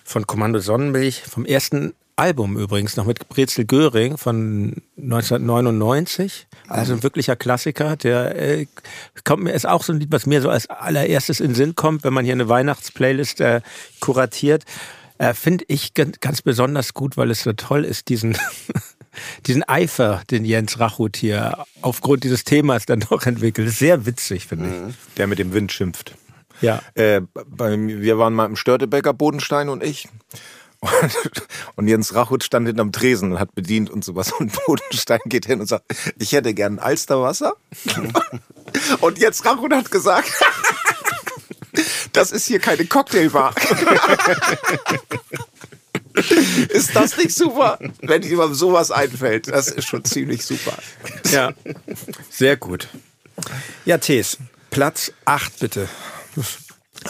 [0.05, 6.47] von Kommando Sonnenmilch, vom ersten Album übrigens, noch mit Brezel Göring von 1999.
[6.69, 7.97] Also ein wirklicher Klassiker.
[7.97, 8.67] Der äh,
[9.25, 11.75] kommt mir, ist auch so ein Lied, was mir so als allererstes in den Sinn
[11.75, 13.61] kommt, wenn man hier eine Weihnachtsplaylist äh,
[14.01, 14.65] kuratiert.
[15.19, 18.37] Äh, Finde ich ganz, besonders gut, weil es so toll ist, diesen,
[19.47, 23.71] diesen Eifer, den Jens Rachut hier aufgrund dieses Themas dann doch entwickelt.
[23.71, 25.15] Sehr witzig, finde ich.
[25.17, 26.15] Der mit dem Wind schimpft.
[26.61, 26.81] Ja.
[26.95, 30.09] Äh, bei, wir waren mal im Störtebecker, Bodenstein und ich.
[31.03, 31.43] Und,
[31.77, 34.33] und Jens Rachut stand hinterm Tresen und hat bedient und sowas.
[34.33, 35.85] Und Bodenstein geht hin und sagt,
[36.19, 37.55] ich hätte gern Alsterwasser.
[39.01, 40.33] Und Jens Rachut hat gesagt,
[42.13, 43.55] das ist hier keine Cocktailbar.
[46.69, 47.79] Ist das nicht super?
[48.01, 50.79] Wenn jemandem sowas einfällt, das ist schon ziemlich super.
[51.33, 51.53] Ja,
[52.31, 52.89] sehr gut.
[53.85, 54.39] Ja, Tees,
[54.71, 55.89] Platz 8 bitte.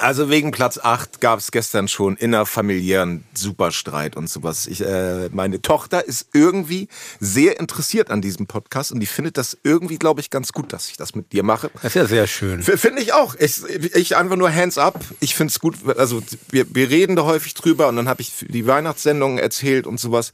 [0.01, 4.67] Also wegen Platz 8 gab es gestern schon innerfamiliären Superstreit und sowas.
[4.67, 6.89] Ich, äh, meine Tochter ist irgendwie
[7.21, 10.89] sehr interessiert an diesem Podcast und die findet das irgendwie, glaube ich, ganz gut, dass
[10.89, 11.71] ich das mit dir mache.
[11.75, 12.63] Das ist ja sehr schön.
[12.63, 13.35] Finde ich auch.
[13.37, 15.01] Ich, ich einfach nur hands up.
[15.21, 15.77] Ich finde es gut.
[15.97, 19.99] Also wir, wir reden da häufig drüber und dann habe ich die Weihnachtssendungen erzählt und
[19.99, 20.33] sowas.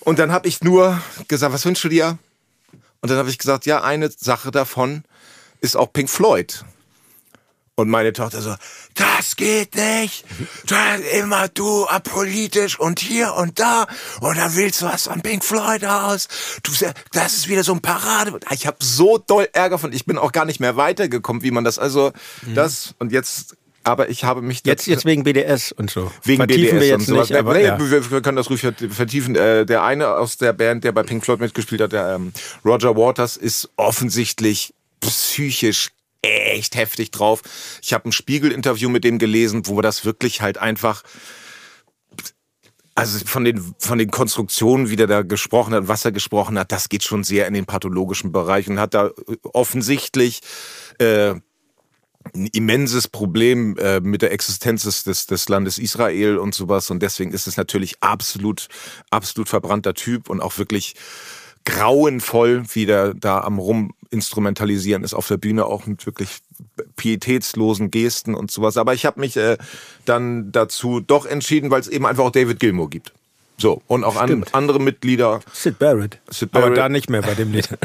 [0.00, 2.18] Und dann habe ich nur gesagt, was wünschst du dir?
[3.00, 5.04] Und dann habe ich gesagt, ja, eine Sache davon
[5.60, 6.64] ist auch Pink Floyd.
[7.74, 8.54] Und meine Tochter so,
[8.94, 10.24] das geht nicht.
[10.66, 13.86] Da immer du apolitisch und hier und da.
[14.20, 16.28] Und dann willst du was von Pink Floyd aus.
[16.62, 16.70] Du,
[17.12, 18.38] das ist wieder so ein Parade.
[18.50, 19.90] Ich habe so doll Ärger von.
[19.94, 22.12] Ich bin auch gar nicht mehr weitergekommen, wie man das also
[22.54, 23.56] das und jetzt.
[23.84, 26.12] Aber ich habe mich Jetzt, jetzt wegen BDS und so.
[26.22, 27.78] wegen Vertiefen BDS wir und jetzt nicht, aber nee, ja.
[27.80, 29.34] wir, können das ruhig vert- vertiefen.
[29.34, 32.32] Äh, Der eine aus der Band, der bei Pink Floyd mitgespielt hat, der ähm,
[32.64, 35.88] Roger Waters, ist offensichtlich psychisch
[36.22, 37.42] echt heftig drauf.
[37.82, 41.02] Ich habe ein Spiegel-Interview mit dem gelesen, wo das wirklich halt einfach
[42.94, 46.72] also von den, von den Konstruktionen, wie der da gesprochen hat, was er gesprochen hat,
[46.72, 50.40] das geht schon sehr in den pathologischen Bereich und hat da äh, offensichtlich
[50.98, 51.34] äh,
[52.34, 56.90] ein immenses Problem äh, mit der Existenz des, des, des Landes Israel und sowas.
[56.90, 58.68] Und deswegen ist es natürlich absolut,
[59.10, 60.94] absolut verbrannter Typ und auch wirklich
[61.64, 63.58] grauenvoll, wie der da am
[64.12, 66.40] Ruminstrumentalisieren ist auf der Bühne, auch mit wirklich
[66.96, 68.76] pietätslosen Gesten und sowas.
[68.76, 69.56] Aber ich habe mich äh,
[70.04, 73.12] dann dazu doch entschieden, weil es eben einfach auch David Gilmour gibt.
[73.58, 75.40] So, und auch an, andere Mitglieder.
[75.52, 76.18] Sid Barrett.
[76.52, 76.76] Aber Barrett.
[76.78, 77.68] da nicht mehr bei dem Lied.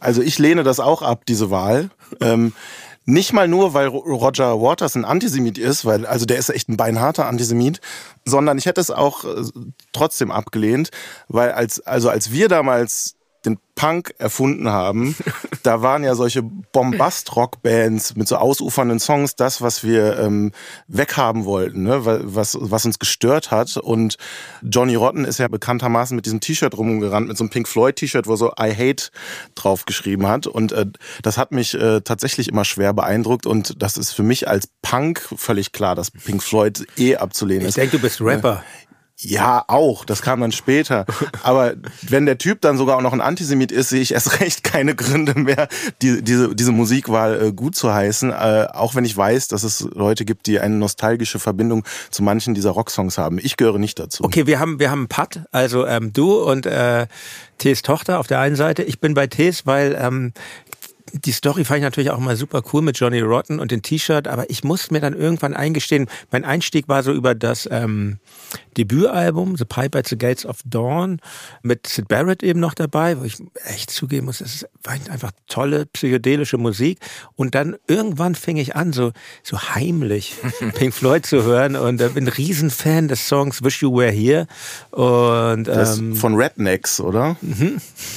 [0.00, 1.90] Also ich lehne das auch ab, diese Wahl.
[2.20, 2.52] Ähm,
[3.04, 6.68] nicht mal nur, weil Ro- Roger Waters ein Antisemit ist, weil also der ist echt
[6.68, 7.80] ein beinharter Antisemit,
[8.24, 9.42] sondern ich hätte es auch äh,
[9.92, 10.90] trotzdem abgelehnt,
[11.26, 13.16] weil als also als wir damals
[13.48, 15.14] den Punk erfunden haben,
[15.62, 20.52] da waren ja solche Bombast-Rock-Bands mit so ausufernden Songs das, was wir ähm,
[20.88, 22.04] weghaben wollten, ne?
[22.04, 23.76] wa- was, was uns gestört hat.
[23.76, 24.16] Und
[24.62, 28.36] Johnny Rotten ist ja bekanntermaßen mit diesem T-Shirt rumgerannt, mit so einem Pink Floyd-T-Shirt, wo
[28.36, 29.10] so I Hate
[29.54, 30.46] drauf geschrieben hat.
[30.46, 30.86] Und äh,
[31.22, 33.46] das hat mich äh, tatsächlich immer schwer beeindruckt.
[33.46, 37.68] Und das ist für mich als Punk völlig klar, dass Pink Floyd eh abzulehnen Ich
[37.68, 37.76] ist.
[37.76, 38.62] denke, du bist Rapper.
[39.20, 40.04] Ja, auch.
[40.04, 41.04] Das kam dann später.
[41.42, 44.62] Aber wenn der Typ dann sogar auch noch ein Antisemit ist, sehe ich erst recht
[44.62, 45.68] keine Gründe mehr,
[46.02, 48.30] die, diese, diese Musikwahl äh, gut zu heißen.
[48.30, 52.54] Äh, auch wenn ich weiß, dass es Leute gibt, die eine nostalgische Verbindung zu manchen
[52.54, 53.38] dieser Rocksongs haben.
[53.42, 54.22] Ich gehöre nicht dazu.
[54.22, 57.08] Okay, wir haben, wir haben einen Putt, also ähm, du und äh,
[57.58, 58.84] Tees Tochter auf der einen Seite.
[58.84, 60.32] Ich bin bei Tees, weil ähm,
[61.12, 64.28] die Story fand ich natürlich auch mal super cool mit Johnny Rotten und dem T-Shirt,
[64.28, 68.18] aber ich musste mir dann irgendwann eingestehen, mein Einstieg war so über das ähm,
[68.76, 71.20] Debütalbum The Pipe at the Gates of Dawn
[71.62, 75.86] mit Sid Barrett eben noch dabei, wo ich echt zugeben muss, es war einfach tolle
[75.86, 76.98] psychedelische Musik
[77.36, 80.36] und dann irgendwann fing ich an, so, so heimlich
[80.74, 84.46] Pink Floyd zu hören und äh, bin ein Riesenfan des Songs Wish You Were Here
[84.90, 87.36] und ähm, von Rednecks, oder?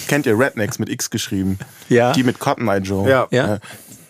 [0.07, 1.57] Kennt ihr Rednecks mit X geschrieben?
[1.89, 2.11] Ja.
[2.13, 3.09] Die mit Cotton Eye Joe.
[3.09, 3.27] Ja.
[3.31, 3.59] Ja.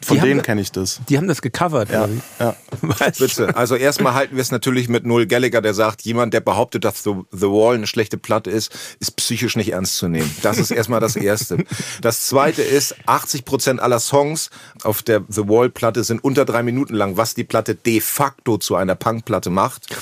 [0.04, 1.00] Von Die denen kenne ich das.
[1.10, 1.90] die haben das gecovert.
[1.92, 2.08] Ja,
[2.40, 2.56] ja.
[3.20, 3.56] Bitte.
[3.56, 7.04] Also erstmal halten wir es natürlich mit Noel Gallagher, der sagt, jemand, der behauptet, dass
[7.04, 10.30] The, The Wall eine schlechte Platte ist, ist psychisch nicht ernst zu nehmen.
[10.42, 11.64] Das ist erstmal das Erste.
[12.02, 14.50] Das Zweite ist, 80 Prozent aller Songs
[14.84, 18.58] auf der The Wall Platte sind unter drei Minuten lang, was die Platte de facto
[18.58, 19.88] zu einer Punkplatte macht.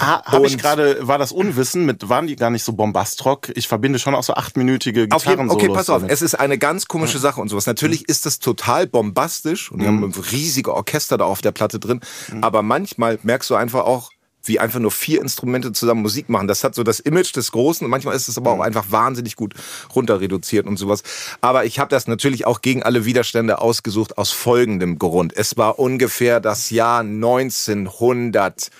[0.00, 3.50] Ah, Habe ich gerade, war das Unwissen mit, waren die gar nicht so bombastrock?
[3.54, 5.62] Ich verbinde schon auch so achtminütige Auf jeden, Gitarrensolos.
[5.64, 5.98] okay, pass auf.
[5.98, 6.12] damit.
[6.12, 7.66] Es ist eine ganz komische Sache und sowas.
[7.66, 8.86] Natürlich ist das total
[9.34, 12.00] bombastisch und die haben riesige Orchester da auf der Platte drin.
[12.40, 14.10] Aber manchmal merkst du einfach auch,
[14.46, 16.48] wie einfach nur vier Instrumente zusammen Musik machen.
[16.48, 19.36] Das hat so das Image des Großen und manchmal ist es aber auch einfach wahnsinnig
[19.36, 19.54] gut
[19.94, 21.02] runter reduziert und sowas.
[21.40, 25.32] Aber ich habe das natürlich auch gegen alle Widerstände ausgesucht aus folgendem Grund.
[25.34, 28.70] Es war ungefähr das Jahr 1900.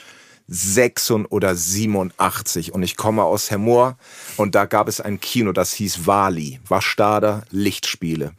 [0.46, 3.96] 6 oder 87 und ich komme aus Hemmoor
[4.36, 8.32] und da gab es ein Kino, das hieß Wali, Waschtader Lichtspiele.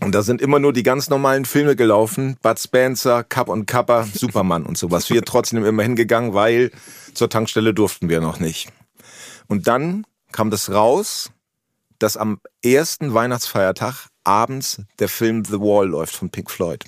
[0.00, 4.04] Und da sind immer nur die ganz normalen Filme gelaufen, Bud Spencer, Cup und Kappa,
[4.14, 5.10] Superman und sowas.
[5.10, 6.70] Wir trotzdem immer hingegangen, weil
[7.14, 8.68] zur Tankstelle durften wir noch nicht.
[9.48, 11.30] Und dann kam das raus,
[11.98, 16.84] dass am ersten Weihnachtsfeiertag abends der Film The Wall läuft von Pink Floyd.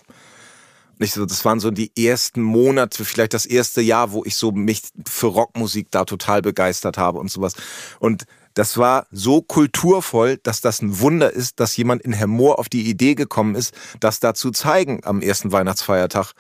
[0.99, 4.35] Und ich so, das waren so die ersten Monate, vielleicht das erste Jahr, wo ich
[4.35, 7.55] so mich für Rockmusik da total begeistert habe und sowas.
[8.01, 12.69] Und das war so kulturvoll, dass das ein Wunder ist, dass jemand in Hermoor auf
[12.69, 16.33] die Idee gekommen ist, das da zu zeigen am ersten Weihnachtsfeiertag.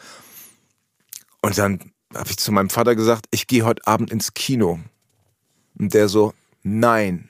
[1.42, 4.80] Und dann habe ich zu meinem Vater gesagt, ich gehe heute Abend ins Kino.
[5.78, 7.28] Und der so, nein.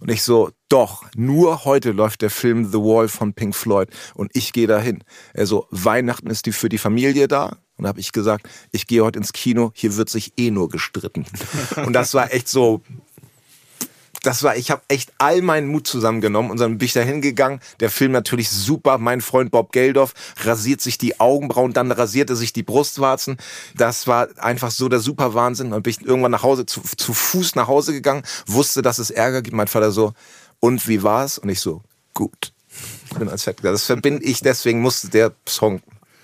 [0.00, 4.30] Und ich so, doch, nur heute läuft der Film The Wall von Pink Floyd und
[4.34, 5.04] ich gehe dahin.
[5.32, 7.58] Er so, Weihnachten ist die für die Familie da.
[7.76, 11.24] Und habe ich gesagt, ich gehe heute ins Kino, hier wird sich eh nur gestritten.
[11.84, 12.82] Und das war echt so,
[14.22, 17.60] das war, ich habe echt all meinen Mut zusammengenommen und dann bin ich da hingegangen.
[17.80, 18.98] Der Film natürlich super.
[18.98, 23.36] Mein Freund Bob Geldof rasiert sich die Augenbrauen, dann rasierte sich die Brustwarzen.
[23.76, 25.70] Das war einfach so der super Wahnsinn.
[25.70, 29.10] Dann bin ich irgendwann nach Hause, zu, zu Fuß nach Hause gegangen, wusste, dass es
[29.10, 29.56] Ärger gibt.
[29.56, 30.14] Mein Vater so,
[30.60, 31.38] und wie war's?
[31.38, 31.82] Und ich so,
[32.14, 32.52] gut.
[33.06, 33.58] Ich bin als Fett.
[33.62, 35.82] Das verbinde ich, deswegen musste der Song,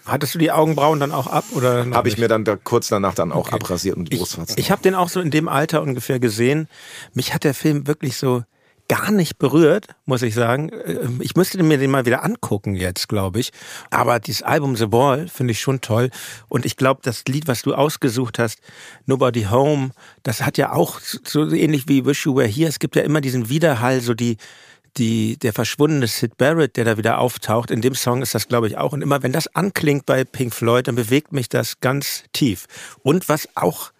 [0.09, 1.45] Hattest du die Augenbrauen dann auch ab?
[1.53, 2.21] oder habe ich nicht?
[2.23, 4.57] mir dann da kurz danach dann auch abrasiert und die Brustwarzen.
[4.59, 6.69] Ich habe den auch so in dem Alter ungefähr gesehen.
[7.15, 8.43] Mich hat der Film wirklich so
[8.89, 10.71] gar nicht berührt, muss ich sagen.
[10.87, 13.51] Ähm, Ich müsste mir den mal wieder angucken jetzt, glaube ich.
[13.91, 16.09] Aber dieses Album The Wall finde ich schon toll.
[16.49, 18.61] Und ich glaube, das Lied, was du ausgesucht hast,
[19.05, 19.91] Nobody Home,
[20.23, 22.69] das hat ja auch so ähnlich wie Wish You Were Here.
[22.71, 24.39] Es gibt ja immer diesen Widerhall, so die
[24.97, 28.67] die, der verschwundene Sid Barrett, der da wieder auftaucht, in dem Song ist das, glaube
[28.67, 28.93] ich, auch.
[28.93, 32.67] Und immer wenn das anklingt bei Pink Floyd, dann bewegt mich das ganz tief.
[33.03, 33.93] Und was auch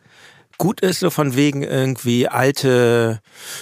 [0.59, 3.21] gut ist, so von wegen irgendwie alte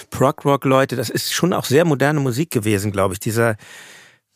[0.09, 3.19] Prog-Rock-Leute, das ist schon auch sehr moderne Musik gewesen, glaube ich.
[3.19, 3.55] Dieser,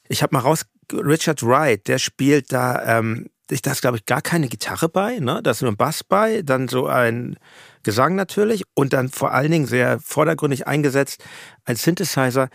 [0.07, 4.05] ich habe mal raus, Richard Wright, der spielt da, ähm, ich da ist, glaube ich,
[4.05, 5.41] gar keine Gitarre bei, ne?
[5.43, 7.37] Da ist nur ein Bass bei, dann so ein
[7.83, 11.23] Gesang natürlich und dann vor allen Dingen sehr vordergründig eingesetzt
[11.65, 12.49] als Synthesizer.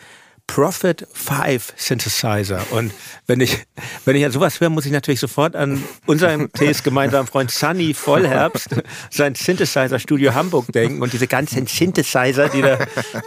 [0.46, 2.60] Prophet 5 Synthesizer.
[2.70, 2.92] Und
[3.26, 3.66] wenn ich,
[4.04, 7.94] wenn ich an sowas höre, muss ich natürlich sofort an unseren Tees gemeinsamen Freund Sunny
[7.94, 8.68] Vollherbst,
[9.10, 12.78] sein Synthesizer-Studio Hamburg denken und diese ganzen Synthesizer, die da,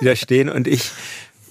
[0.01, 0.49] die da stehen.
[0.49, 0.91] Und ich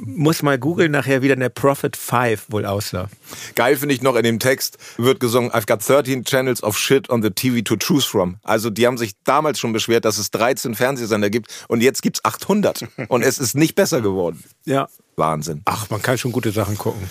[0.01, 3.09] muss mal googeln nachher, wie dann der Prophet 5 wohl aussah.
[3.55, 7.11] Geil finde ich noch in dem Text wird gesungen, I've got 13 channels of shit
[7.11, 8.37] on the TV to choose from.
[8.43, 12.25] Also die haben sich damals schon beschwert, dass es 13 Fernsehsender gibt und jetzt gibt's
[12.25, 14.43] 800 und es ist nicht besser geworden.
[14.65, 14.89] Ja.
[15.17, 15.63] Wahnsinn.
[15.65, 17.11] Ach, man kann schon gute Sachen gucken.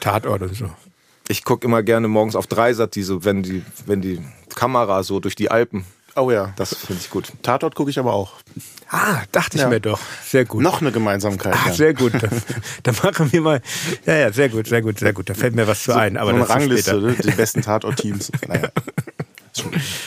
[0.00, 0.70] Tatort und so.
[1.28, 4.22] Ich gucke immer gerne morgens auf Dreisat, diese, wenn die, wenn die
[4.54, 5.86] Kamera so durch die Alpen.
[6.16, 6.52] Oh ja.
[6.56, 7.32] Das finde ich gut.
[7.42, 8.34] Tatort gucke ich aber auch.
[8.88, 9.68] Ah, dachte ich Ja.
[9.68, 9.98] mir doch.
[10.24, 10.62] Sehr gut.
[10.62, 11.54] Noch eine Gemeinsamkeit.
[11.54, 11.72] Ah, ja.
[11.74, 12.12] sehr gut.
[12.84, 13.60] Dann machen wir mal.
[14.06, 15.28] Ja, ja, sehr gut, sehr gut, sehr gut.
[15.28, 16.16] Da fällt mir was zu ein.
[16.16, 17.14] Aber so eine Rangliste, ne?
[17.14, 18.30] die besten Tatort-Teams.
[18.48, 18.68] Naja.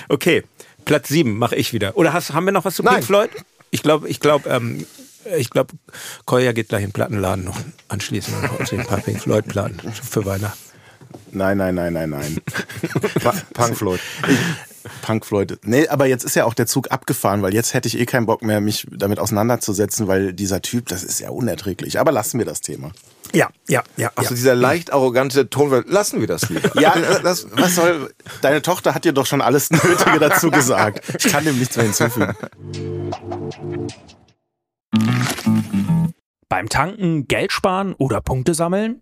[0.09, 0.43] Okay,
[0.85, 1.95] Platz sieben mache ich wieder.
[1.97, 2.95] Oder hast, haben wir noch was zu Nein.
[2.95, 3.29] Pink Floyd?
[3.71, 4.85] Ich glaube, ich glaube, ähm,
[5.37, 5.73] ich glaube,
[6.25, 7.57] Koya geht gleich in den Plattenladen noch
[7.89, 10.57] anschließen und holt sich ein paar Pink Floyd Platten für Weihnachten.
[11.31, 12.37] Nein, nein, nein, nein, nein.
[13.53, 13.99] Punk Floyd.
[15.01, 15.59] Punk Floyd.
[15.63, 18.25] Nee, aber jetzt ist ja auch der Zug abgefahren, weil jetzt hätte ich eh keinen
[18.25, 21.99] Bock mehr, mich damit auseinanderzusetzen, weil dieser Typ, das ist ja unerträglich.
[21.99, 22.91] Aber lassen wir das Thema.
[23.33, 24.11] Ja, ja, ja.
[24.15, 24.35] Also ja.
[24.35, 26.79] dieser leicht arrogante Ton, lassen wir das lieber.
[26.79, 31.01] Ja, das, was soll, deine Tochter hat dir doch schon alles Nötige dazu gesagt.
[31.17, 32.35] Ich kann dem nichts mehr hinzufügen.
[36.49, 39.01] Beim Tanken, Geld sparen oder Punkte sammeln?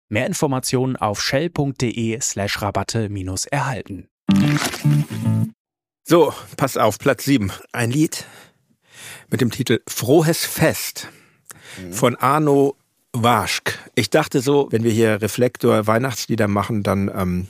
[0.11, 4.09] Mehr Informationen auf shell.de slash Rabatte minus erhalten.
[6.03, 7.49] So, pass auf, Platz 7.
[7.71, 8.25] Ein Lied
[9.29, 11.07] mit dem Titel Frohes Fest
[11.91, 12.75] von Arno
[13.13, 13.79] Warschk.
[13.95, 17.47] Ich dachte so, wenn wir hier Reflektor Weihnachtslieder machen, dann ähm,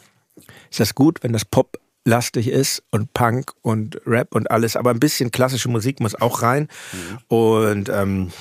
[0.69, 4.91] ist das gut, wenn das Pop lastig ist und Punk und Rap und alles, aber
[4.91, 6.67] ein bisschen klassische Musik muss auch rein.
[7.27, 8.31] Und ähm,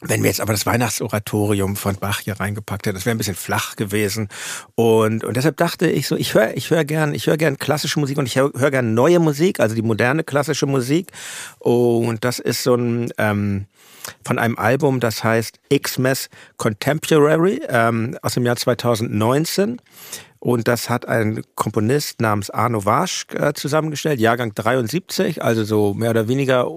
[0.00, 3.34] wenn wir jetzt aber das Weihnachtsoratorium von Bach hier reingepackt hätten, das wäre ein bisschen
[3.34, 4.28] flach gewesen.
[4.74, 8.18] Und, und deshalb dachte ich so, ich höre ich hör gern, ich gern klassische Musik
[8.18, 11.12] und ich höre hör gern neue Musik, also die moderne klassische Musik.
[11.58, 13.66] Und das ist so ein ähm,
[14.24, 19.80] von einem Album, das heißt Xmas Contemporary ähm, aus dem Jahr 2019.
[20.38, 26.10] Und das hat ein Komponist namens Arno Warschk äh, zusammengestellt, Jahrgang 73, also so mehr
[26.10, 26.68] oder weniger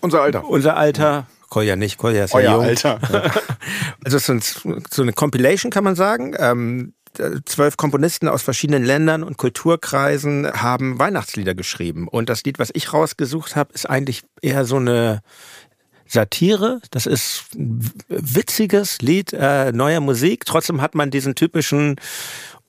[0.00, 0.44] Unser Alter.
[0.44, 1.26] unser Alter.
[1.48, 2.64] Kolja nicht, Kolja ist ja Euer jung.
[2.64, 2.98] Alter.
[4.04, 6.34] Also es ist so eine Compilation, kann man sagen.
[6.38, 6.94] Ähm,
[7.44, 12.08] zwölf Komponisten aus verschiedenen Ländern und Kulturkreisen haben Weihnachtslieder geschrieben.
[12.08, 15.20] Und das Lied, was ich rausgesucht habe, ist eigentlich eher so eine
[16.06, 16.80] Satire.
[16.90, 20.44] Das ist ein witziges Lied äh, neuer Musik.
[20.44, 21.96] Trotzdem hat man diesen typischen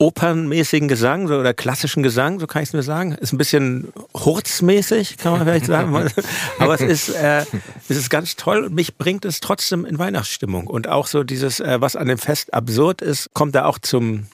[0.03, 3.13] opernmäßigen Gesang so, oder klassischen Gesang, so kann ich es nur sagen.
[3.13, 5.93] Ist ein bisschen hurzmäßig, kann man vielleicht sagen.
[6.59, 7.45] Aber es ist, äh,
[7.87, 10.67] es ist ganz toll und mich bringt es trotzdem in Weihnachtsstimmung.
[10.67, 14.27] Und auch so dieses, äh, was an dem Fest absurd ist, kommt da auch zum,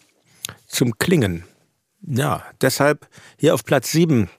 [0.67, 1.43] zum Klingen.
[2.01, 4.29] Ja, deshalb hier auf Platz sieben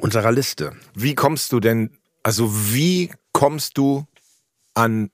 [0.00, 0.72] unserer Liste.
[0.94, 1.90] Wie kommst du denn,
[2.22, 4.06] also wie kommst du
[4.72, 5.10] an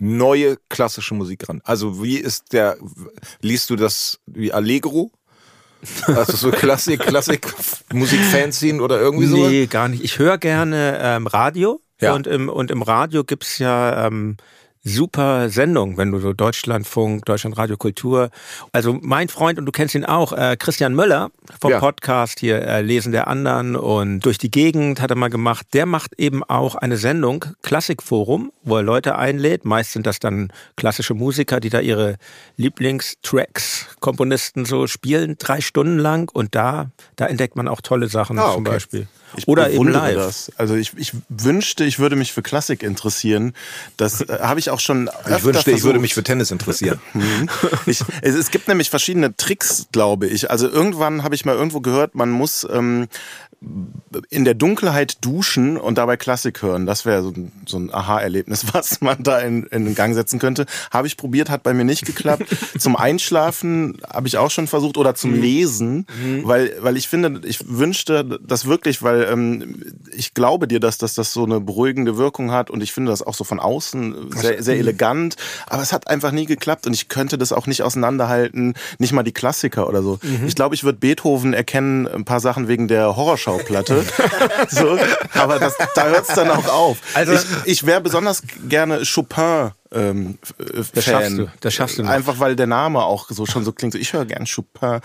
[0.00, 1.60] neue klassische Musik ran?
[1.64, 2.76] Also wie ist der,
[3.42, 5.12] liest du das wie Allegro?
[6.06, 7.54] Also so Klassik, Klassik,
[7.92, 9.36] Musik-Fanzine oder irgendwie so?
[9.48, 10.02] Nee, gar nicht.
[10.02, 12.14] Ich höre gerne ähm, Radio Ja.
[12.14, 14.36] und, im, und im Radio gibt's ja ähm,
[14.82, 18.30] super Sendungen, wenn du so Deutschlandfunk, Deutschlandradio Kultur.
[18.72, 21.80] Also mein Freund, und du kennst ihn auch, äh, Christian Möller vom Ja.
[21.80, 25.66] Podcast hier, äh, Lesen der anderen und Durch die Gegend hat er mal gemacht.
[25.74, 29.64] Der macht eben auch eine Sendung, Klassikforum, wo er Leute einlädt.
[29.64, 32.16] Meist sind das dann klassische Musiker, die da ihre
[32.56, 36.30] Lieblingstracks, Komponisten so spielen, drei Stunden lang.
[36.32, 38.70] Und da, da entdeckt man auch tolle Sachen Ah, zum okay.
[38.74, 39.08] Beispiel.
[39.36, 40.14] Ich Oder eben live.
[40.16, 40.52] Das.
[40.56, 43.54] Also ich, ich wünschte, ich würde mich für Klassik interessieren.
[43.96, 46.00] Das äh, habe ich auch schon öfter Ich wünschte, ich würde versucht.
[46.02, 47.00] mich für Tennis interessieren.
[47.14, 47.48] Mhm.
[47.86, 50.50] Ich, es, es gibt nämlich verschiedene Tricks, glaube ich.
[50.50, 53.08] Also irgendwann habe ich mal irgendwo gehört, man muss ähm,
[54.30, 56.86] in der Dunkelheit duschen und dabei Klassik hören.
[56.86, 60.64] Das wäre so, ein- so ein Aha-Erlebnis, was man da in, in Gang setzen könnte.
[60.90, 62.44] Habe ich probiert, hat bei mir nicht geklappt.
[62.78, 66.06] zum Einschlafen habe ich auch schon versucht oder zum Lesen,
[66.42, 71.14] weil, weil ich finde, ich wünschte das wirklich, weil ähm, ich glaube dir, dass, dass
[71.14, 74.62] das so eine beruhigende Wirkung hat und ich finde das auch so von außen sehr,
[74.62, 75.36] sehr elegant.
[75.66, 79.22] Aber es hat einfach nie geklappt und ich könnte das auch nicht auseinanderhalten, nicht mal
[79.22, 80.18] die Klassiker oder so.
[80.46, 84.04] Ich glaube, ich würde Beethoven erkennen, ein paar Sachen wegen der Horrorschauplatte.
[84.68, 84.98] so,
[85.34, 86.98] aber das, da hört es dann auch auf.
[87.14, 89.70] Also- ich, ich wäre besonders gerne Chopin.
[89.92, 90.38] Ähm,
[90.72, 91.14] f- Das Fan.
[91.14, 92.10] schaffst du, das schaffst du noch.
[92.10, 93.92] Einfach weil der Name auch so schon so klingt.
[93.92, 95.00] So, ich höre gern Chopin.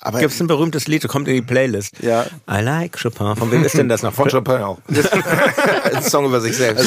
[0.00, 2.02] Aber Gibt es ein berühmtes Lied, das kommt in die Playlist.
[2.02, 2.24] Ja.
[2.50, 3.36] I like Chopin.
[3.36, 4.12] Von wem ist denn das noch?
[4.12, 4.78] Von Chopin auch.
[5.94, 6.86] Ein Song über sich selbst.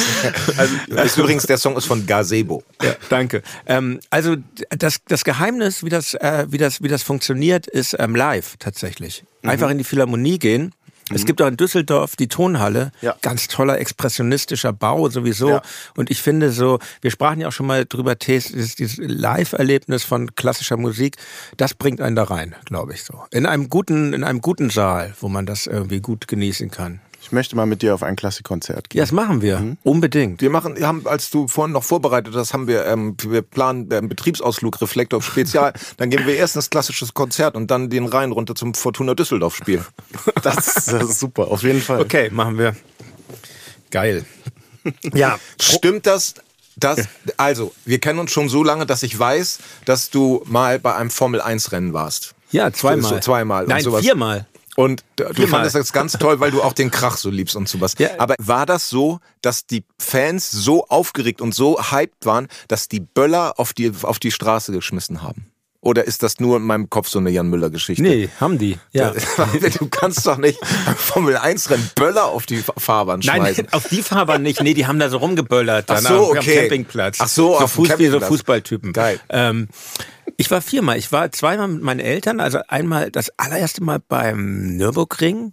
[0.58, 2.62] Also, ist übrigens, der Song ist von Gazebo.
[2.82, 3.42] Ja, danke.
[3.66, 4.36] Ähm, also
[4.70, 9.24] das, das Geheimnis, wie das, äh, wie das, wie das funktioniert, ist ähm, live tatsächlich.
[9.42, 9.50] Mhm.
[9.50, 10.74] Einfach in die Philharmonie gehen.
[11.10, 13.14] Es gibt auch in Düsseldorf die Tonhalle, Ja.
[13.22, 15.50] ganz toller expressionistischer Bau sowieso.
[15.50, 15.62] Ja.
[15.96, 20.34] Und ich finde so, wir sprachen ja auch schon mal drüber, dieses, dieses Live-Erlebnis von
[20.34, 21.16] klassischer Musik,
[21.56, 23.22] das bringt einen da rein, glaube ich so.
[23.30, 27.00] In einem guten, in einem guten Saal, wo man das irgendwie gut genießen kann.
[27.28, 29.00] Ich möchte mal mit dir auf ein Klassikkonzert Ja, gehen.
[29.00, 29.58] das machen wir.
[29.58, 29.76] Mhm.
[29.84, 30.40] Unbedingt.
[30.40, 33.92] Wir machen, wir haben, als du vorhin noch vorbereitet hast, haben wir, ähm, wir planen
[33.92, 35.72] einen Betriebsausflug Reflektor Spezial.
[35.98, 39.54] dann gehen wir erst ins klassisches Konzert und dann den Rhein runter zum Fortuna Düsseldorf
[39.56, 39.84] Spiel.
[40.42, 42.00] Das, ist- das ist super, auf jeden Fall.
[42.00, 42.74] Okay, machen wir.
[43.90, 44.24] Geil.
[45.14, 46.34] Ja, Stimmt das,
[46.76, 50.94] Das, also, wir kennen uns schon so lange, dass ich weiß, dass du mal bei
[50.94, 52.34] einem Formel-1-Rennen warst.
[52.52, 53.10] Ja, zweimal.
[53.14, 53.64] So, zweimal.
[53.64, 54.02] und Nein, sowas.
[54.02, 54.46] viermal.
[54.78, 55.48] Und du Viermal.
[55.48, 57.96] fandest das ganz toll, weil du auch den Krach so liebst und sowas.
[57.98, 58.10] Ja.
[58.18, 63.00] Aber war das so, dass die Fans so aufgeregt und so hyped waren, dass die
[63.00, 65.50] Böller auf die, auf die Straße geschmissen haben?
[65.80, 68.02] Oder ist das nur in meinem Kopf so eine Jan Müller-Geschichte?
[68.02, 68.78] Nee, haben die.
[68.92, 69.12] Ja.
[69.78, 73.64] du kannst doch nicht beim Formel-1-Rennen Böller auf die Fahrbahn schmeißen.
[73.64, 74.60] Nein, auf die Fahrbahn nicht.
[74.60, 75.88] Nee, die haben da so rumgeböllert.
[75.88, 76.62] Ach so, am, am okay.
[76.62, 77.18] Campingplatz.
[77.20, 78.28] Ach so, so auf Fuß, wie so Campingplatz.
[78.28, 78.92] Fußballtypen.
[78.92, 79.20] Geil.
[79.28, 79.68] Ähm,
[80.36, 80.98] ich war viermal.
[80.98, 82.40] Ich war zweimal mit meinen Eltern.
[82.40, 85.52] Also einmal das allererste Mal beim Nürburgring.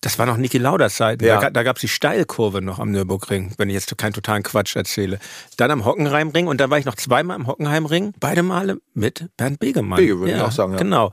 [0.00, 1.22] Das war noch Niki Lauders Zeit.
[1.22, 1.40] Ja.
[1.40, 4.76] Da, da gab es die Steilkurve noch am Nürburgring, wenn ich jetzt keinen totalen Quatsch
[4.76, 5.18] erzähle.
[5.56, 8.14] Dann am Hockenheimring und dann war ich noch zweimal am Hockenheimring.
[8.20, 9.96] Beide Male mit Bernd Begemann.
[9.96, 10.78] Bege, würde ich auch sagen, ja.
[10.78, 11.12] Genau.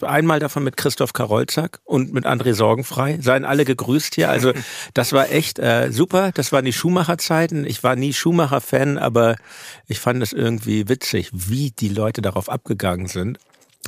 [0.00, 3.18] Einmal davon mit Christoph Karolzak und mit André Sorgenfrei.
[3.20, 4.30] Seien alle gegrüßt hier.
[4.30, 4.52] Also
[4.94, 6.30] das war echt äh, super.
[6.32, 7.66] Das waren die Schumacher-Zeiten.
[7.66, 9.36] Ich war nie Schumacher-Fan, aber
[9.86, 13.38] ich fand es irgendwie witzig, wie die Leute darauf abgegangen sind.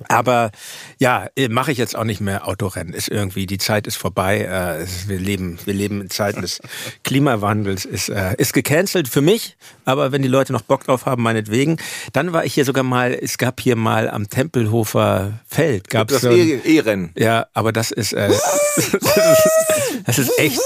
[0.09, 0.50] Aber
[0.98, 2.94] ja, mache ich jetzt auch nicht mehr Autorennen.
[2.94, 4.40] Ist irgendwie, die Zeit ist vorbei.
[4.40, 6.61] Äh, wir leben, wir leben in Zeiten des
[7.05, 7.85] Klimawandels.
[7.85, 11.76] Ist, äh, ist gecancelt für mich, aber wenn die Leute noch Bock drauf haben, meinetwegen.
[12.14, 16.22] Dann war ich hier sogar mal, es gab hier mal am Tempelhofer Feld, gab's Das
[16.22, 17.12] so E- E-Rennen.
[17.16, 18.98] ja, aber das ist, äh, das ist,
[20.07, 20.59] das ist echt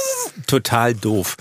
[0.46, 1.36] total doof.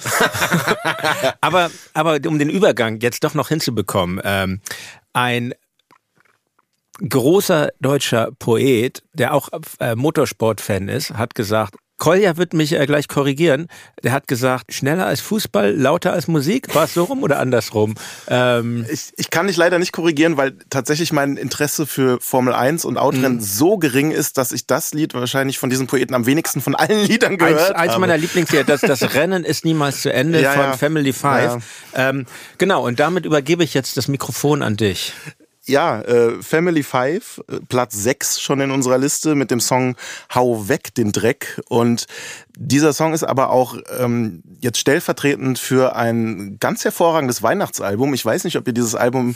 [1.41, 4.61] aber, aber um den Übergang jetzt doch noch hinzubekommen, ähm,
[5.13, 5.53] ein
[7.09, 13.07] großer deutscher Poet, der auch äh, Motorsport-Fan ist, hat gesagt, Kolja wird mich äh, gleich
[13.07, 13.67] korrigieren.
[14.03, 16.75] Der hat gesagt, schneller als Fußball, lauter als Musik.
[16.75, 17.95] War es so rum oder andersrum?
[18.27, 22.83] Ähm, Ich, ich kann dich leider nicht korrigieren, weil tatsächlich mein Interesse für Formel 1
[22.83, 22.99] und Mhm.
[22.99, 26.75] Autorennen so gering ist, dass ich das Lied wahrscheinlich von diesem Poeten am wenigsten von
[26.75, 28.01] allen Liedern gehört Eins, eins habe.
[28.01, 30.73] meiner Lieblingslieder, das, das Rennen ist niemals zu Ende Ja, von ja.
[30.77, 31.63] Family Five.
[31.95, 32.25] Ähm,
[32.57, 35.13] genau, und damit übergebe ich jetzt das Mikrofon an dich.
[35.67, 39.95] Ja, äh, Family Five, äh, Platz 6 schon in unserer Liste mit dem Song
[40.33, 41.59] Hau weg den Dreck.
[41.69, 42.05] Und
[42.55, 48.13] dieser Song ist aber auch ähm, jetzt stellvertretend für ein ganz hervorragendes Weihnachtsalbum.
[48.13, 49.35] Ich weiß nicht, ob ihr dieses Album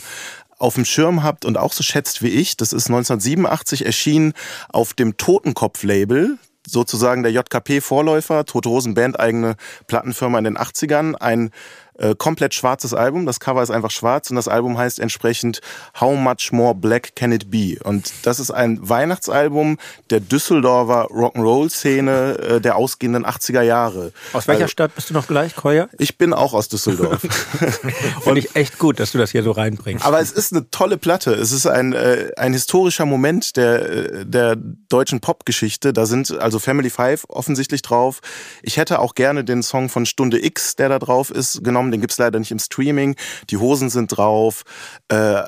[0.56, 2.56] auf dem Schirm habt und auch so schätzt wie ich.
[2.56, 4.34] Das ist 1987 erschienen
[4.68, 6.38] auf dem Totenkopf-Label.
[6.66, 11.14] Sozusagen der JKP-Vorläufer, Tote Hosen Band, eigene Plattenfirma in den 80ern.
[11.14, 11.50] Ein
[12.00, 13.26] äh, komplett schwarzes Album.
[13.26, 15.60] Das Cover ist einfach schwarz und das Album heißt entsprechend
[16.00, 17.76] How Much More Black Can It Be?
[17.84, 19.78] Und das ist ein Weihnachtsalbum
[20.10, 24.12] der Düsseldorfer Rock'n'Roll-Szene äh, der ausgehenden 80er Jahre.
[24.32, 25.88] Aus welcher Also, Stadt bist du noch gleich, Koya?
[25.98, 27.20] ich bin auch aus Düsseldorf.
[28.22, 30.04] Finde ich echt gut, dass du das hier so reinbringst.
[30.04, 31.32] Aber es ist eine tolle Platte.
[31.34, 35.92] Es ist ein, äh, ein historischer Moment der, äh, der deutschen Popgeschichte.
[35.92, 38.20] Da sind also Family Five offensichtlich drauf.
[38.62, 41.89] Ich hätte auch gerne den Song von Stunde X, der da drauf ist, genommen.
[41.90, 43.16] Den gibt's leider nicht im Streaming.
[43.50, 44.62] Die Hosen sind drauf.
[45.08, 45.42] Äh,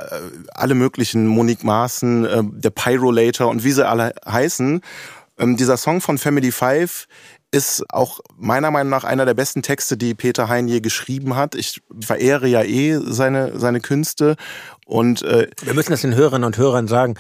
[0.54, 4.80] alle möglichen Monique Maaßen, äh, der Pyrolator und wie sie alle heißen.
[5.38, 7.06] Ähm, dieser Song von Family Five
[7.50, 11.54] ist auch meiner Meinung nach einer der besten Texte, die Peter Hein je geschrieben hat.
[11.54, 14.36] Ich verehre ja eh seine, seine Künste
[14.86, 17.14] und äh, Wir müssen das den Hörerinnen und Hörern sagen.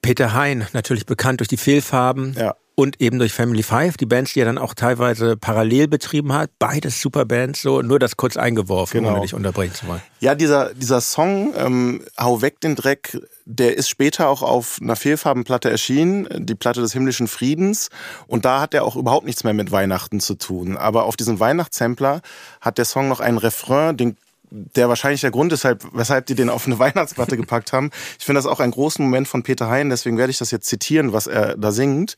[0.00, 2.54] Peter Hein, natürlich bekannt durch die Fehlfarben Ja.
[2.74, 6.50] Und eben durch Family Five, die Bands, die er dann auch teilweise parallel betrieben hat.
[6.58, 9.12] Beides super Bands, so nur das kurz eingeworfen, Genau.
[9.12, 10.00] ohne dich unterbrechen zu wollen.
[10.20, 14.96] ja, dieser, dieser Song, ähm, Hau weg den Dreck, der ist später auch auf einer
[14.96, 17.90] Fehlfarbenplatte erschienen, die Platte des himmlischen Friedens.
[18.26, 20.76] Und da hat er auch überhaupt nichts mehr mit Weihnachten zu tun.
[20.76, 22.20] Aber auf diesem Weihnachtssampler
[22.60, 24.16] hat der Song noch einen Refrain, den
[24.52, 27.90] der wahrscheinlich der Grund ist, weshalb, weshalb die den auf eine Weihnachtsplatte gepackt haben.
[28.18, 30.68] Ich finde das auch einen großen Moment von Peter Hein, deswegen werde ich das jetzt
[30.68, 32.16] zitieren, was er da singt.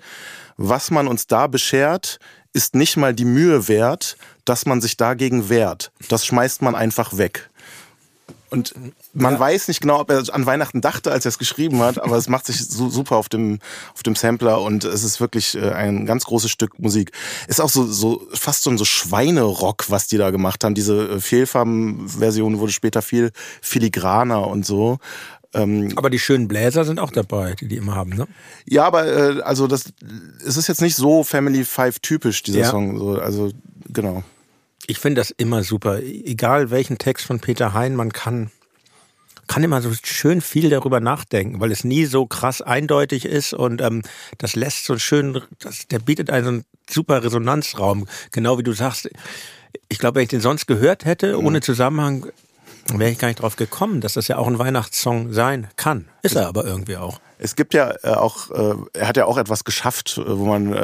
[0.57, 2.19] Was man uns da beschert,
[2.53, 5.93] ist nicht mal die Mühe wert, dass man sich dagegen wehrt.
[6.09, 7.51] Das schmeißt man einfach weg.
[8.51, 8.75] Und
[9.15, 12.17] man weiß nicht genau, ob er an Weihnachten dachte, als er es geschrieben hat, aber
[12.17, 13.59] es macht sich so super auf dem,
[13.95, 17.11] auf dem Sampler und es ist wirklich äh, ein ganz großes Stück Musik.
[17.49, 20.75] Ist auch so, so fast so ein so Schweinerock, was die da gemacht haben.
[20.75, 24.99] Diese äh, Fehlfarben-Version wurde später viel filigraner und so.
[25.53, 28.27] Ähm, Aber die schönen Bläser sind auch dabei, die die immer haben, ne?
[28.67, 29.85] ja, aber äh, also das,
[30.45, 32.71] es ist jetzt nicht so Family Five typisch dieser Ja.
[32.71, 32.99] Song.
[32.99, 33.51] So, also
[33.89, 34.25] genau.
[34.87, 36.01] Ich finde das immer super.
[36.03, 38.51] Egal welchen Text von Peter Hein, man kann,
[39.47, 43.81] kann immer so schön viel darüber nachdenken, weil es nie so krass eindeutig ist und
[43.81, 44.03] ähm,
[44.39, 48.07] das lässt so schön, das, der bietet einen so einen super Resonanzraum.
[48.31, 49.09] Genau wie du sagst.
[49.89, 52.27] Ich glaube, wenn ich den sonst gehört hätte, ohne Zusammenhang,
[52.93, 56.09] wäre ich gar nicht drauf gekommen, dass das ja auch ein Weihnachtssong sein kann.
[56.23, 57.21] Ist er aber irgendwie auch.
[57.39, 60.75] Es gibt ja äh, auch, äh, er hat ja auch etwas geschafft, äh, wo man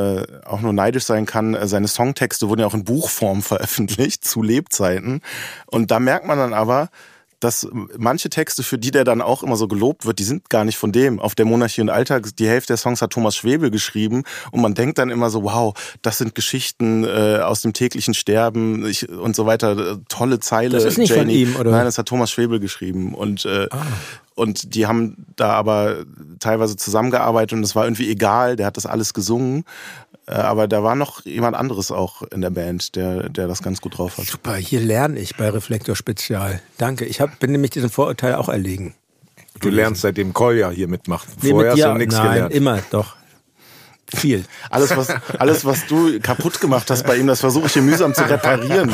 [0.44, 1.56] auch nur neidisch sein kann.
[1.66, 5.20] Seine Songtexte wurden ja auch in Buchform veröffentlicht zu Lebzeiten.
[5.66, 6.88] Und da merkt man dann aber,
[7.40, 7.66] dass
[7.96, 10.76] manche Texte, für die der dann auch immer so gelobt wird, die sind gar nicht
[10.76, 11.18] von dem.
[11.18, 14.74] Auf der Monarchie und Alltag, die Hälfte der Songs hat Thomas Schwebel geschrieben und man
[14.74, 19.34] denkt dann immer so, wow, das sind Geschichten äh, aus dem täglichen Sterben ich, und
[19.34, 19.98] so weiter.
[20.08, 20.70] Tolle Zeile.
[20.70, 21.46] Das ist nicht Janie.
[21.46, 21.70] von ihm, oder?
[21.70, 23.68] Nein, das hat Thomas Schwebel geschrieben und äh,
[24.34, 26.04] und die haben da aber
[26.38, 29.64] teilweise zusammengearbeitet und es war irgendwie egal, der hat das alles gesungen.
[30.30, 33.80] Äh, Aber da war noch jemand anderes auch in der Band, der, der das ganz
[33.80, 34.26] gut drauf hat.
[34.26, 36.62] Super, hier lerne ich bei Reflektor Spezial.
[36.78, 37.04] Danke.
[37.04, 38.94] Ich hab, bin nämlich diesem Vorurteil auch erlegen.
[39.60, 41.26] Du lernst seitdem Kolja hier mitmacht.
[41.42, 42.54] Nee, Vorher mit hast dir- du nichts Nein, gelernt.
[42.54, 43.16] immer, doch.
[44.12, 44.44] Viel.
[44.70, 45.08] Alles was,
[45.38, 48.90] alles, was du kaputt gemacht hast bei ihm, das versuche ich hier mühsam zu reparieren.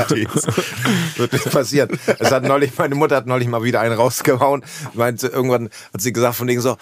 [1.16, 1.98] Wird nicht passieren.
[2.18, 4.62] Es hat neulich, meine Mutter hat neulich mal wieder einen rausgehauen.
[4.92, 6.76] Meinte, irgendwann hat sie gesagt von wegen so,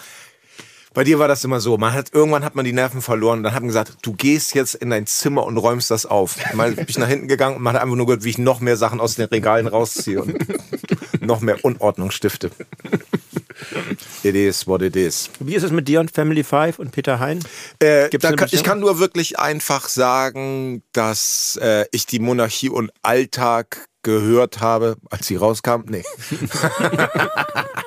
[0.95, 3.43] bei dir war das immer so, man hat, irgendwann hat man die Nerven verloren und
[3.43, 6.37] dann hat man gesagt, du gehst jetzt in dein Zimmer und räumst das auf.
[6.53, 8.61] Mal bin ich nach hinten gegangen und man hat einfach nur gehört, wie ich noch
[8.61, 10.35] mehr Sachen aus den Regalen rausziehe und
[11.19, 12.49] noch mehr Unordnung stifte.
[14.23, 15.29] It is what it is.
[15.39, 17.39] Wie ist es mit dir und Family Five und Peter Hein?
[17.79, 23.85] Äh, kann, ich kann nur wirklich einfach sagen, dass äh, ich die Monarchie und Alltag
[24.01, 25.81] gehört habe, als sie rauskam.
[25.87, 26.03] Nee.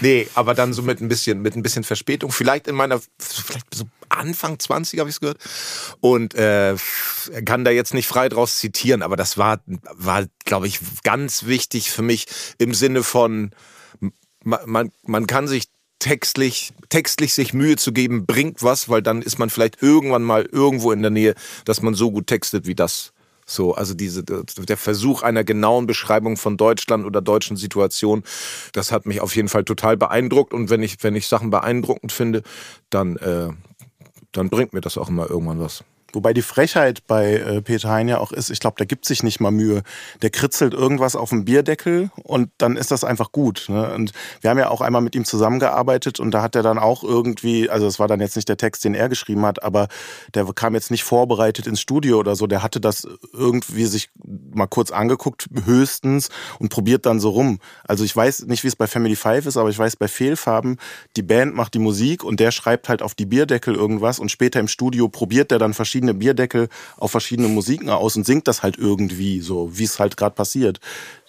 [0.00, 2.32] nee, aber dann so mit ein bisschen, mit ein bisschen Verspätung.
[2.32, 5.38] Vielleicht in meiner, vielleicht so Anfang 20 habe ich es gehört.
[6.00, 6.76] Und äh,
[7.44, 11.90] kann da jetzt nicht frei draus zitieren, aber das war, war glaube ich, ganz wichtig
[11.90, 12.26] für mich
[12.58, 13.52] im Sinne von,
[14.44, 15.64] man, man, kann sich
[15.98, 20.48] textlich, textlich sich Mühe zu geben, bringt was, weil dann ist man vielleicht irgendwann mal
[20.50, 21.34] irgendwo in der Nähe,
[21.64, 23.12] dass man so gut textet wie das.
[23.52, 28.24] So, also diese, der Versuch einer genauen Beschreibung von Deutschland oder deutschen Situationen,
[28.72, 30.54] das hat mich auf jeden Fall total beeindruckt.
[30.54, 32.42] Und wenn ich, wenn ich Sachen beeindruckend finde,
[32.90, 33.48] dann, äh,
[34.32, 35.84] dann bringt mir das auch immer irgendwann was.
[36.12, 39.22] Wobei die Frechheit bei äh, Peter Hein ja auch ist, ich glaube, der gibt sich
[39.22, 39.82] nicht mal Mühe.
[40.20, 43.66] Der kritzelt irgendwas auf dem Bierdeckel und dann ist das einfach gut.
[43.68, 43.92] Ne?
[43.94, 47.04] Und wir haben ja auch einmal mit ihm zusammengearbeitet und da hat er dann auch
[47.04, 49.88] irgendwie, also es war dann jetzt nicht der Text, den er geschrieben hat, aber
[50.34, 52.46] der kam jetzt nicht vorbereitet ins Studio oder so.
[52.46, 57.58] Der hatte das irgendwie sich mal kurz angeguckt, höchstens, und probiert dann so rum.
[57.84, 60.78] Also ich weiß nicht, wie es bei Family Five ist, aber ich weiß bei Fehlfarben,
[61.16, 64.60] die Band macht die Musik und der schreibt halt auf die Bierdeckel irgendwas und später
[64.60, 68.76] im Studio probiert der dann verschiedene Bierdeckel auf verschiedene Musiken aus und singt das halt
[68.78, 70.80] irgendwie so, wie es halt gerade passiert.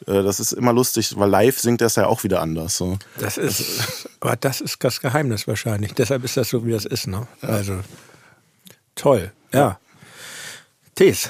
[0.08, 2.76] Äh, Das ist immer lustig, weil live singt er es ja auch wieder anders.
[2.78, 2.98] So.
[3.20, 5.94] Das ist, aber das ist das Geheimnis wahrscheinlich.
[5.94, 7.28] Deshalb ist das so, wie das ist, ne?
[7.42, 7.80] Also,
[8.96, 9.32] toll.
[9.54, 9.80] Ja.
[10.96, 11.30] Tees,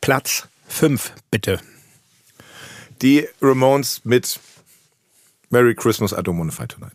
[0.00, 1.60] Platz 5, bitte.
[3.02, 4.38] Die Ramones mit
[5.48, 6.92] Merry Christmas, I don't wanna fight tonight.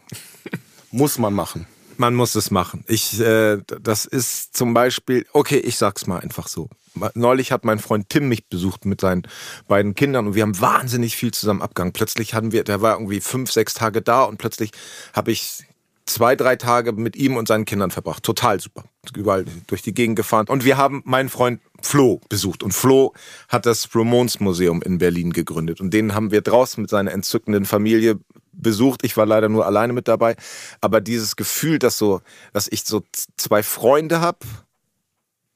[0.92, 1.68] Muss man machen.
[1.98, 2.84] Man muss es machen.
[2.88, 6.70] Ich, äh, das ist zum Beispiel, okay, ich sag's mal einfach so.
[7.14, 9.24] Neulich hat mein Freund Tim mich besucht mit seinen
[9.68, 11.92] beiden Kindern und wir haben wahnsinnig viel zusammen abgegangen.
[11.92, 14.72] Plötzlich hatten wir, der war irgendwie fünf, sechs Tage da und plötzlich
[15.14, 15.66] habe ich
[16.06, 18.24] zwei, drei Tage mit ihm und seinen Kindern verbracht.
[18.24, 18.84] Total super.
[19.16, 20.48] Überall durch die Gegend gefahren.
[20.48, 22.64] Und wir haben meinen Freund Flo besucht.
[22.64, 23.14] Und Flo
[23.50, 25.82] hat das Ramones Museum in Berlin gegründet.
[25.82, 28.20] Und den haben wir draußen mit seiner entzückenden Familie
[28.56, 29.02] besucht.
[29.04, 30.36] Ich war leider nur alleine mit dabei.
[30.82, 32.22] Aber dieses Gefühl, dass so,
[32.54, 33.04] dass ich so
[33.38, 34.40] zwei Freunde habe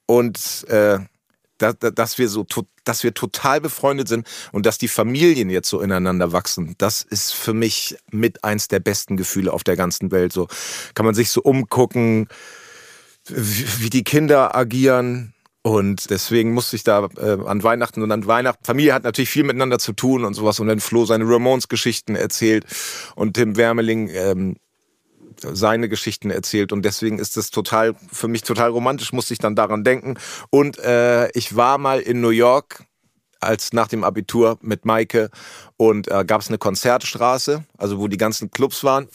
[0.06, 1.00] und äh,
[1.58, 2.46] da, da, dass wir so
[2.84, 7.34] dass wir total befreundet sind und dass die Familien jetzt so ineinander wachsen, das ist
[7.34, 10.34] für mich mit eins der besten Gefühle auf der ganzen Welt.
[10.34, 10.48] So
[10.96, 12.28] kann man sich so umgucken,
[13.28, 15.34] wie, wie die Kinder agieren.
[15.62, 18.64] Und deswegen musste ich da äh, an Weihnachten und an Weihnachten.
[18.64, 20.60] Familie hat natürlich viel miteinander zu tun und sowas.
[20.60, 22.66] Und dann Flo seine Ramones-Geschichten erzählt
[23.16, 24.56] und Tim Wermeling ähm,
[25.42, 29.56] seine Geschichten erzählt und deswegen ist es total für mich total romantisch, musste ich dann
[29.56, 30.16] daran denken.
[30.50, 32.84] Und äh, ich war mal in New York
[33.40, 35.30] als nach dem Abitur mit Maike
[35.78, 39.08] und äh, gab es eine Konzertstraße, also wo die ganzen Clubs waren.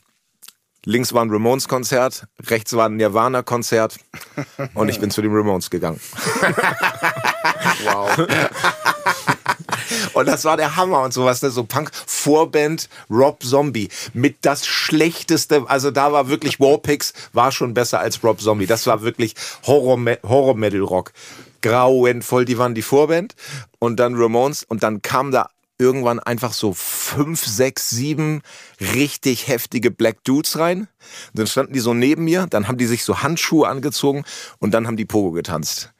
[0.84, 3.96] Links war ein Ramones-Konzert, rechts war ein Nirvana-Konzert
[4.74, 6.00] und ich bin zu den Ramones gegangen.
[7.84, 8.26] Wow.
[10.14, 11.50] Und das war der Hammer und sowas, ne?
[11.50, 18.00] so Punk-Vorband Rob Zombie mit das schlechteste, also da war wirklich Warpix war schon besser
[18.00, 18.66] als Rob Zombie.
[18.66, 19.34] Das war wirklich
[19.66, 20.30] Horror-Metal-Rock.
[20.30, 21.12] Horror metal rock
[21.64, 23.34] Grauenvoll, die waren die Vorband
[23.78, 28.42] und dann Ramones und dann kam da irgendwann einfach so fünf, sechs, sieben
[28.80, 30.80] richtig heftige Black Dudes rein.
[30.80, 34.24] Und dann standen die so neben mir, dann haben die sich so Handschuhe angezogen
[34.58, 35.92] und dann haben die Pogo getanzt.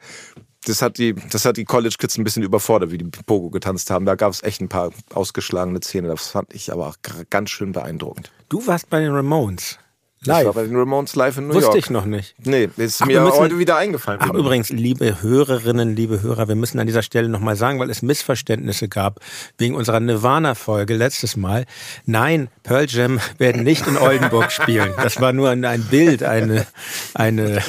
[0.65, 3.91] das hat die, das hat die College Kids ein bisschen überfordert, wie die Pogo getanzt
[3.91, 4.05] haben.
[4.05, 6.09] Da gab es echt ein paar ausgeschlagene Szenen.
[6.09, 6.95] Das fand ich aber auch
[7.29, 8.31] ganz schön beeindruckend.
[8.49, 9.77] Du warst bei den Ramones.
[10.21, 10.55] Ich war Live.
[10.55, 11.77] bei den Ramones live in New Wusste York.
[11.77, 12.33] ich noch nicht.
[12.43, 14.19] Nee, ist Ach, mir müssen- heute wieder eingefallen.
[14.23, 18.01] Ach, übrigens, liebe Hörerinnen, liebe Hörer, wir müssen an dieser Stelle nochmal sagen, weil es
[18.01, 19.19] Missverständnisse gab
[19.59, 21.65] wegen unserer Nirvana-Folge letztes Mal.
[22.05, 24.93] Nein, Pearl Jam werden nicht in Oldenburg spielen.
[24.97, 26.65] Das war nur ein, ein Bild, eine,
[27.13, 27.61] eine,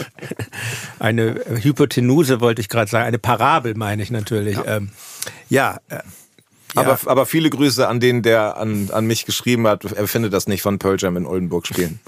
[0.99, 3.07] eine Hypotenuse, wollte ich gerade sagen.
[3.07, 4.57] Eine Parabel, meine ich natürlich.
[4.57, 4.91] Ja, ähm,
[5.51, 5.79] ja
[6.75, 9.85] Aber, aber viele Grüße an den, der an, an mich geschrieben hat.
[9.85, 12.01] Er findet das nicht von Pearl Jam in Oldenburg spielen.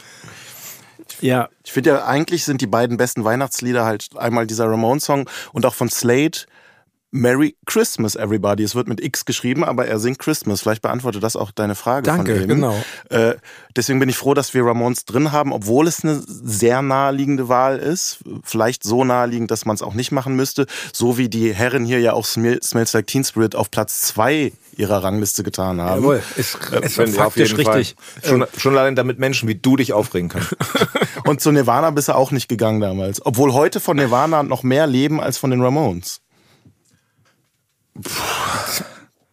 [1.21, 5.65] ja, Ich finde ja, eigentlich sind die beiden besten Weihnachtslieder halt einmal dieser Ramon-Song und
[5.65, 6.39] auch von Slade
[7.11, 8.63] Merry Christmas, Everybody.
[8.63, 10.61] Es wird mit X geschrieben, aber er singt Christmas.
[10.61, 12.55] Vielleicht beantwortet das auch deine Frage Danke, von eben.
[12.57, 12.85] genau.
[13.09, 13.37] Äh,
[13.75, 17.79] deswegen bin ich froh, dass wir Ramones drin haben, obwohl es eine sehr naheliegende Wahl
[17.79, 18.19] ist.
[18.45, 20.67] Vielleicht so naheliegend, dass man es auch nicht machen müsste.
[20.93, 24.53] So wie die Herren hier ja auch Smil- Smells Like Teen Spirit auf Platz zwei
[24.77, 26.03] ihrer Rangliste getan haben.
[26.03, 27.97] jawohl, ist, ist ich auf faktisch richtig.
[28.23, 30.47] Schon, schon allein damit Menschen wie du dich aufregen können.
[31.25, 33.25] Und zu Nirvana bist du auch nicht gegangen damals.
[33.25, 36.21] Obwohl heute von Nirvana noch mehr leben als von den Ramones.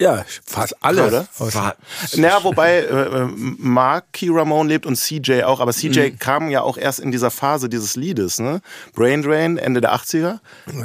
[0.02, 1.08] Ja, fast alle.
[1.08, 1.28] Oder?
[1.38, 1.76] War-
[2.18, 2.84] Naja, wobei äh,
[3.24, 6.20] äh, Marky Ramone lebt und CJ auch, aber CJ Mhm.
[6.20, 8.60] kam ja auch erst in dieser Phase dieses Liedes, ne?
[8.94, 10.40] Brain Drain, Ende der 80er.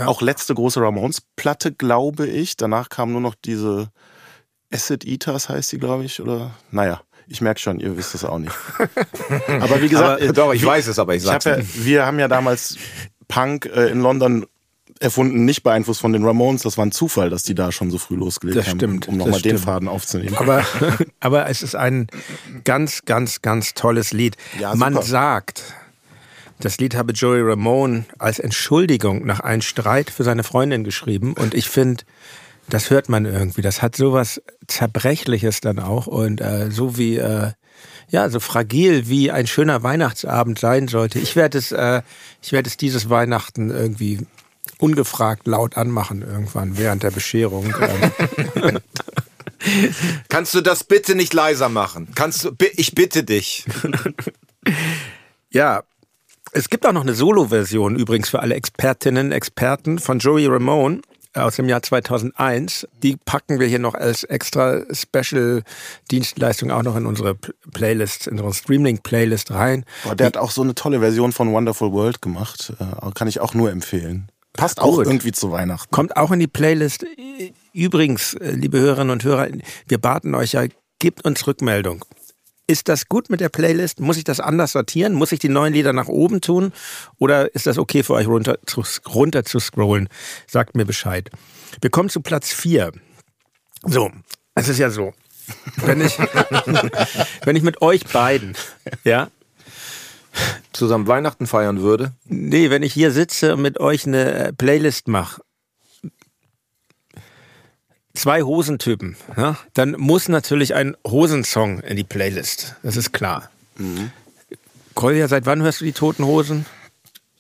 [0.06, 2.56] Auch letzte große Ramones-Platte, glaube ich.
[2.56, 3.88] Danach kam nur noch diese
[4.72, 6.52] Acid Eaters, heißt sie, glaube ich, oder?
[6.70, 8.54] Naja, ich merke schon, ihr wisst es auch nicht.
[9.60, 12.06] aber wie gesagt, äh, Doch, ich weiß es, aber ich ich sag's hab ja, wir
[12.06, 12.76] haben ja damals
[13.26, 14.46] Punk äh, in London
[15.00, 16.62] erfunden, nicht beeinflusst von den Ramones.
[16.62, 19.16] Das war ein Zufall, dass die da schon so früh losgelegt Das haben, stimmt, um
[19.16, 19.58] nochmal den.
[19.58, 20.36] Faden aufzunehmen.
[20.36, 20.64] Aber,
[21.20, 22.06] aber es ist ein
[22.64, 24.36] ganz, ganz, ganz tolles Lied.
[24.60, 25.74] Ja, Man sagt,
[26.60, 31.32] das Lied habe Joey Ramone als Entschuldigung nach einem Streit für seine Freundin geschrieben.
[31.32, 32.04] Und ich finde,
[32.68, 33.62] das hört man irgendwie.
[33.62, 36.06] Das hat sowas Zerbrechliches dann auch.
[36.06, 37.52] Und äh, so wie, äh,
[38.10, 41.18] ja, so fragil wie ein schöner Weihnachtsabend sein sollte.
[41.18, 42.02] Ich werde es, äh,
[42.42, 44.26] ich werde es dieses Weihnachten irgendwie
[44.80, 47.74] ungefragt laut anmachen irgendwann während der Bescherung.
[48.56, 48.78] Ähm,
[50.28, 52.08] Kannst du das bitte nicht leiser machen?
[52.14, 53.66] Kannst du, ich bitte dich.
[55.52, 55.82] Ja,
[56.52, 61.00] es gibt auch noch eine Solo-Version übrigens für alle Expertinnen, Experten von Joey Ramone
[61.34, 62.86] aus dem Jahr 2001.
[63.02, 68.54] Die packen wir hier noch als extra Special-Dienstleistung auch noch in unsere Playlist, in unsere
[68.54, 69.84] Streaming-Playlist rein.
[70.04, 72.72] Boah, der hat auch so eine tolle Version von Wonderful World gemacht.
[72.78, 74.30] Äh, kann ich auch nur empfehlen.
[74.54, 75.06] Passt auch Gut.
[75.06, 75.90] irgendwie zu Weihnachten.
[75.90, 77.06] Kommt auch in die Playlist.
[77.72, 79.48] Übrigens, äh, liebe Hörerinnen und Hörer,
[79.86, 80.64] wir baten euch ja,
[80.98, 82.04] gebt uns Rückmeldung.
[82.66, 83.98] Ist das gut mit der Playlist?
[83.98, 85.14] Muss ich das anders sortieren?
[85.14, 86.72] Muss ich die neuen Lieder nach oben tun?
[87.18, 90.08] Oder ist das okay für euch runter zu, runter zu scrollen?
[90.46, 91.30] Sagt mir Bescheid.
[91.80, 92.92] Wir kommen zu Platz 4.
[93.82, 94.12] So,
[94.54, 95.12] es ist ja so.
[95.78, 96.16] Wenn ich,
[97.44, 98.54] wenn ich mit euch beiden,
[99.02, 99.30] ja,
[100.72, 102.12] Zusammen Weihnachten feiern würde.
[102.24, 105.42] Nee, wenn ich hier sitze und mit euch eine äh, Playlist mache,
[108.14, 112.76] zwei Hosentypen, ja, dann muss natürlich ein Hosensong in die Playlist.
[112.82, 113.50] Das ist klar.
[114.94, 116.66] Kolja, seit wann hörst du die Toten Hosen?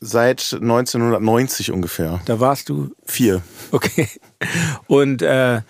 [0.00, 2.20] Seit 1990 ungefähr.
[2.24, 3.42] Da warst du Vier.
[3.70, 4.08] Okay.
[4.86, 5.60] Und äh,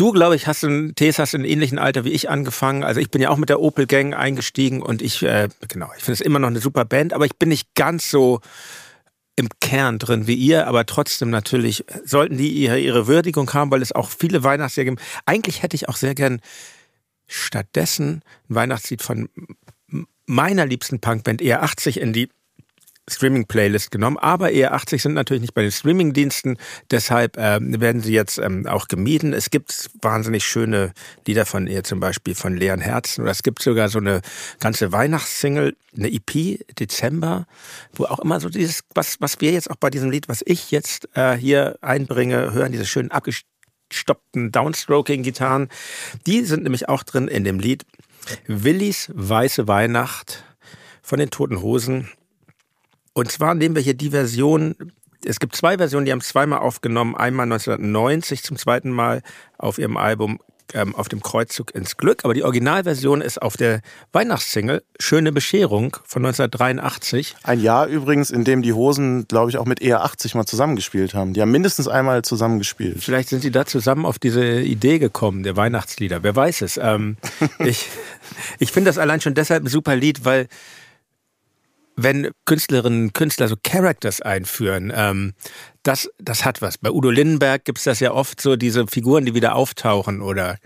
[0.00, 2.84] du, glaube ich, hast ein, Thes hast in ähnlichen Alter wie ich angefangen.
[2.84, 6.02] Also ich bin ja auch mit der Opel Gang eingestiegen und ich, äh, genau, ich
[6.02, 8.40] finde es immer noch eine super Band, aber ich bin nicht ganz so
[9.36, 13.82] im Kern drin wie ihr, aber trotzdem natürlich sollten die ihre, ihre Würdigung haben, weil
[13.82, 15.02] es auch viele Weihnachtslieder gibt.
[15.26, 16.40] Eigentlich hätte ich auch sehr gern
[17.26, 19.28] stattdessen ein Weihnachtslied von
[20.26, 22.30] meiner liebsten Punkband ER80 in die
[23.10, 26.56] Streaming-Playlist genommen, aber ER80 sind natürlich nicht bei den Streaming-Diensten,
[26.90, 29.32] deshalb ähm, werden sie jetzt ähm, auch gemieden.
[29.32, 30.92] Es gibt wahnsinnig schöne
[31.26, 34.20] Lieder von ihr, zum Beispiel von Leeren Herzen, oder es gibt sogar so eine
[34.60, 37.46] ganze Weihnachtssingle, eine EP, Dezember,
[37.94, 40.70] wo auch immer so dieses, was, was wir jetzt auch bei diesem Lied, was ich
[40.70, 45.68] jetzt äh, hier einbringe, hören, diese schönen abgestoppten Downstroking-Gitarren,
[46.26, 47.84] die sind nämlich auch drin in dem Lied
[48.46, 50.44] Willis Weiße Weihnacht
[51.02, 52.08] von den Toten Hosen.
[53.20, 54.74] Und zwar nehmen wir hier die Version,
[55.26, 57.14] es gibt zwei Versionen, die haben es zweimal aufgenommen.
[57.14, 59.20] Einmal 1990 zum zweiten Mal
[59.58, 60.40] auf ihrem Album
[60.72, 62.24] ähm, auf dem Kreuzzug ins Glück.
[62.24, 67.36] Aber die Originalversion ist auf der Weihnachtssingle Schöne Bescherung von 1983.
[67.42, 71.34] Ein Jahr übrigens, in dem die Hosen, glaube ich, auch mit ER80 mal zusammengespielt haben.
[71.34, 73.04] Die haben mindestens einmal zusammengespielt.
[73.04, 76.22] Vielleicht sind sie da zusammen auf diese Idee gekommen, der Weihnachtslieder.
[76.22, 76.78] Wer weiß es.
[76.78, 77.18] Ähm,
[77.58, 77.86] ich
[78.58, 80.48] ich finde das allein schon deshalb ein super Lied, weil
[82.02, 85.34] wenn Künstlerinnen, Künstler so Characters einführen, ähm,
[85.82, 86.78] das, das hat was.
[86.78, 90.58] Bei Udo Lindenberg gibt's das ja oft so, diese Figuren, die wieder auftauchen oder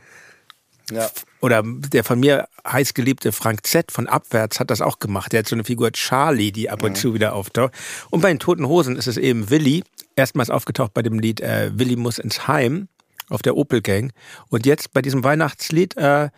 [0.90, 1.10] Ja.
[1.40, 5.32] oder der von mir heißgeliebte Frank Z von Abwärts hat das auch gemacht.
[5.32, 7.72] Der hat so eine Figur Charlie, die ab und zu wieder auftaucht.
[8.10, 9.82] Und bei den Toten Hosen ist es eben Willi.
[10.16, 12.88] Erstmals aufgetaucht bei dem Lied äh, Willi muss ins Heim
[13.30, 14.12] auf der Opel Gang.
[14.50, 16.28] Und jetzt bei diesem Weihnachtslied äh,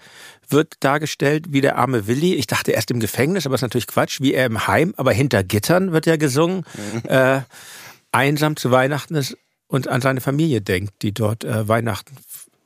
[0.49, 2.34] wird dargestellt wie der arme Willi.
[2.34, 5.42] Ich dachte erst im Gefängnis, aber ist natürlich Quatsch, wie er im Heim, aber hinter
[5.42, 6.64] Gittern wird ja gesungen.
[7.05, 7.40] äh,
[8.12, 9.36] einsam zu Weihnachten ist
[9.68, 12.16] und an seine Familie denkt, die dort äh, Weihnachten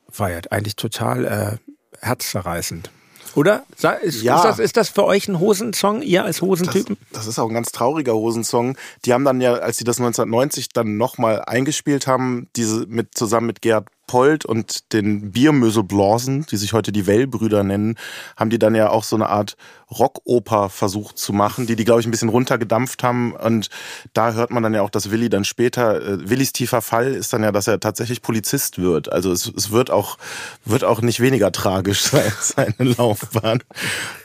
[0.09, 0.51] feiert.
[0.51, 1.57] Eigentlich total äh,
[2.05, 2.89] herzzerreißend.
[3.33, 3.63] Oder?
[4.01, 4.35] Ist, Ja.
[4.37, 6.97] ist, das, ist das für euch ein Hosensong, ihr als Das, Hosentypen?
[7.13, 8.77] das ist auch ein ganz trauriger Hosensong.
[9.05, 13.47] Die haben dann ja, als sie das 1990 dann nochmal eingespielt haben, diese mit zusammen
[13.47, 17.95] mit Gerd Polt und den Biermöselblasen, die sich heute die Wellbrüder nennen,
[18.35, 19.55] haben die dann ja auch so eine Art
[19.89, 23.31] Rockoper versucht zu machen, die die, glaube ich, ein bisschen runtergedampft haben.
[23.31, 23.69] Und
[24.11, 27.31] da hört man dann ja auch, dass Willi dann später, äh, Willis tiefer Fall ist
[27.31, 29.09] dann ja, dass er tatsächlich Polizist wird.
[29.09, 30.17] Also es, es wird auch,
[30.65, 33.63] wird auch nicht weniger tragisch sein, seine Laufbahn.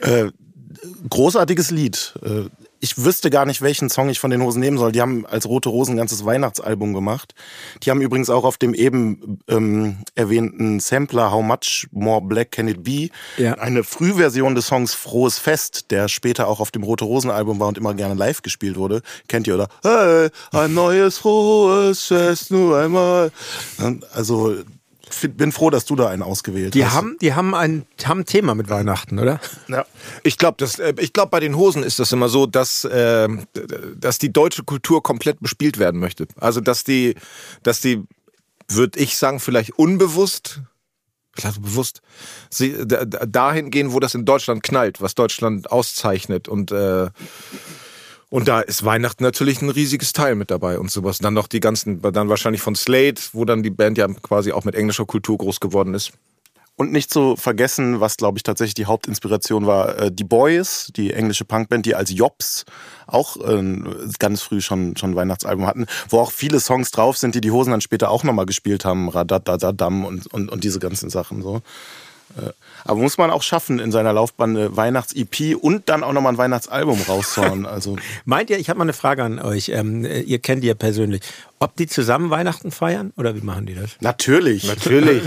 [0.01, 0.33] Äh,
[1.09, 2.15] großartiges Lied.
[2.81, 4.93] Ich wüsste gar nicht, welchen Song ich von den Hosen nehmen soll.
[4.93, 7.35] Die haben als Rote Rosen ein ganzes Weihnachtsalbum gemacht.
[7.83, 12.69] Die haben übrigens auch auf dem eben ähm, erwähnten Sampler How Much More Black Can
[12.69, 13.09] It Be
[13.39, 13.55] Ja.
[13.55, 17.69] eine Frühversion des Songs Frohes Fest, der später auch auf dem Rote Rosen Album war
[17.69, 19.03] und immer gerne live gespielt wurde.
[19.29, 19.69] Kennt ihr, oder?
[19.83, 23.33] Hey, ein neues frohes Fest nur einmal.
[24.13, 24.55] Also
[25.37, 26.95] bin froh, dass du da einen ausgewählt Die hast.
[26.95, 29.41] haben, die haben ein, haben ein Thema mit Weihnachten, oder?
[29.69, 29.85] ja.
[30.25, 33.29] Ich glaube, das, äh, ich glaube, bei den Hosen ist das immer so, dass, äh,
[33.97, 36.27] dass die deutsche Kultur komplett bespielt werden möchte.
[36.41, 37.15] Also, dass die,
[37.63, 38.03] dass die,
[38.69, 40.61] würde ich sagen, vielleicht unbewusst,
[41.39, 42.01] vielleicht bewusst,
[42.51, 47.11] sie da- da- dahin gehen, wo das in Deutschland knallt, was Deutschland auszeichnet und äh,
[48.29, 51.19] und da ist Weihnachten natürlich ein riesiges Teil mit dabei und sowas.
[51.19, 54.65] Dann noch die ganzen, dann wahrscheinlich von Slade, wo dann die Band ja quasi auch
[54.65, 56.13] mit englischer Kultur groß geworden ist.
[56.79, 61.13] Und nicht zu vergessen, was glaube ich tatsächlich die Hauptinspiration war, äh, die Boys, die
[61.15, 62.67] englische Punkband, die als Jobs
[63.07, 63.83] auch äh,
[64.19, 67.71] ganz früh schon schon Weihnachtsalbum hatten, wo auch viele Songs drauf sind, die die Hosen
[67.71, 71.63] dann später auch nochmal gespielt haben, Radadadadam und, und und diese ganzen Sachen so.
[72.37, 72.51] Äh,
[72.85, 76.39] Aber muss man auch schaffen, in seiner Laufbahn eine Weihnachts-EP und dann auch nochmal ein
[76.39, 77.67] Weihnachtsalbum raushauen.
[77.77, 80.69] Also Meint ihr, ich habe mal eine Frage an euch, ähm, äh, ihr kennt die
[80.69, 81.23] ja persönlich,
[81.59, 83.97] ob die zusammen Weihnachten feiern oder wie machen die das?
[84.01, 84.67] natürlich.
[84.67, 85.23] Natürlich.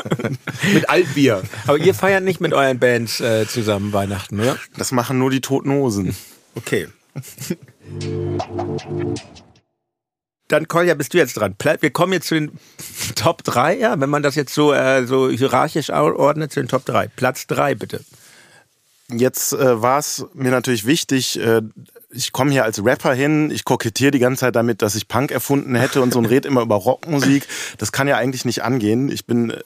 [0.72, 1.42] mit Altbier.
[1.66, 4.56] Aber ihr feiert nicht mit euren Bands äh, zusammen Weihnachten, oder?
[4.76, 6.14] Das machen nur die Toten Hosen.
[6.54, 6.88] Okay.
[10.48, 11.54] Dann, Kolja, bist du jetzt dran.
[11.80, 12.58] Wir kommen jetzt zu den
[13.14, 16.84] Top 3, ja, wenn man das jetzt so, äh, so hierarchisch ordnet, zu den Top
[16.84, 17.08] 3.
[17.08, 18.04] Platz 3, bitte.
[19.10, 21.60] Jetzt äh, war es mir natürlich wichtig, äh,
[22.10, 25.30] ich komme hier als Rapper hin, ich kokettiere die ganze Zeit damit, dass ich Punk
[25.30, 27.46] erfunden hätte und so ein Red immer über Rockmusik.
[27.78, 29.10] Das kann ja eigentlich nicht angehen.
[29.10, 29.62] Ich bin, äh,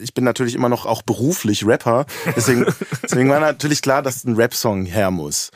[0.00, 2.06] ich bin natürlich immer noch auch beruflich Rapper.
[2.36, 2.66] Deswegen,
[3.02, 5.50] deswegen war natürlich klar, dass ein Rap-Song her muss.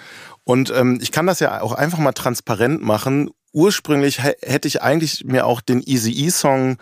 [0.45, 3.31] Und ähm, ich kann das ja auch einfach mal transparent machen.
[3.53, 6.79] Ursprünglich hä- hätte ich eigentlich mir auch den Easy-E-Song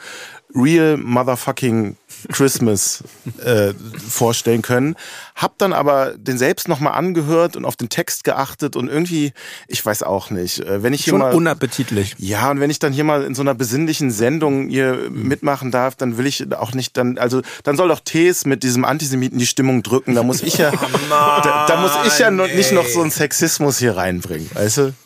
[0.54, 1.96] Real Motherfucking
[2.32, 3.04] Christmas
[3.44, 3.72] äh,
[4.08, 4.96] vorstellen können.
[5.34, 9.32] Hab dann aber den selbst nochmal angehört und auf den Text geachtet und irgendwie,
[9.68, 11.34] ich weiß auch nicht, äh, wenn ich hier Schon mal...
[11.34, 12.14] unappetitlich.
[12.18, 15.94] Ja, und wenn ich dann hier mal in so einer besinnlichen Sendung hier mitmachen darf,
[15.94, 19.46] dann will ich auch nicht dann, also dann soll doch Tees mit diesem Antisemiten die
[19.46, 20.14] Stimmung drücken.
[20.14, 20.70] Da muss ich ja,
[21.10, 24.94] da, da muss ich ja noch, nicht noch so einen Sexismus hier reinbringen, weißt du?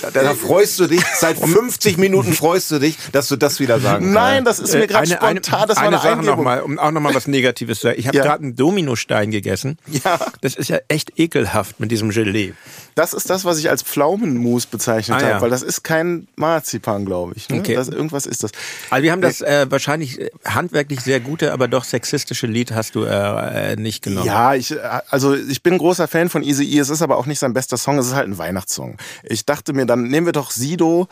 [0.00, 3.80] Da, da freust du dich, seit 50 Minuten freust du dich, dass du das wieder
[3.80, 6.60] sagen Nein, das ist mir gerade Äh, eine, spontan, eine, das war eine Sache nochmal,
[6.62, 7.98] um auch nochmal was Negatives zu sagen.
[7.98, 8.24] Ich habe Ja.
[8.24, 9.78] gerade einen Dominostein gegessen.
[10.04, 10.18] Ja.
[10.40, 12.54] Das ist ja echt ekelhaft mit diesem Gelee.
[12.94, 15.40] Das ist das, was ich als Pflaumenmus bezeichnet Ah, habe, ja.
[15.40, 17.48] weil das ist kein Marzipan, glaube ich.
[17.48, 17.58] Ne?
[17.60, 17.74] Okay.
[17.74, 18.50] Das, irgendwas ist das.
[18.90, 22.94] Also wir haben das äh, wahrscheinlich äh, handwerklich sehr gute, aber doch sexistische Lied hast
[22.94, 24.26] du äh, äh, nicht genommen.
[24.26, 24.78] Ja, ich, äh,
[25.10, 26.78] also ich bin ein großer Fan von Easy E.
[26.80, 27.98] Es ist aber auch nicht sein bester Song.
[27.98, 28.96] Es ist halt ein Weihnachtssong.
[29.22, 31.08] Ich dachte mir, dann nehmen wir doch Sido.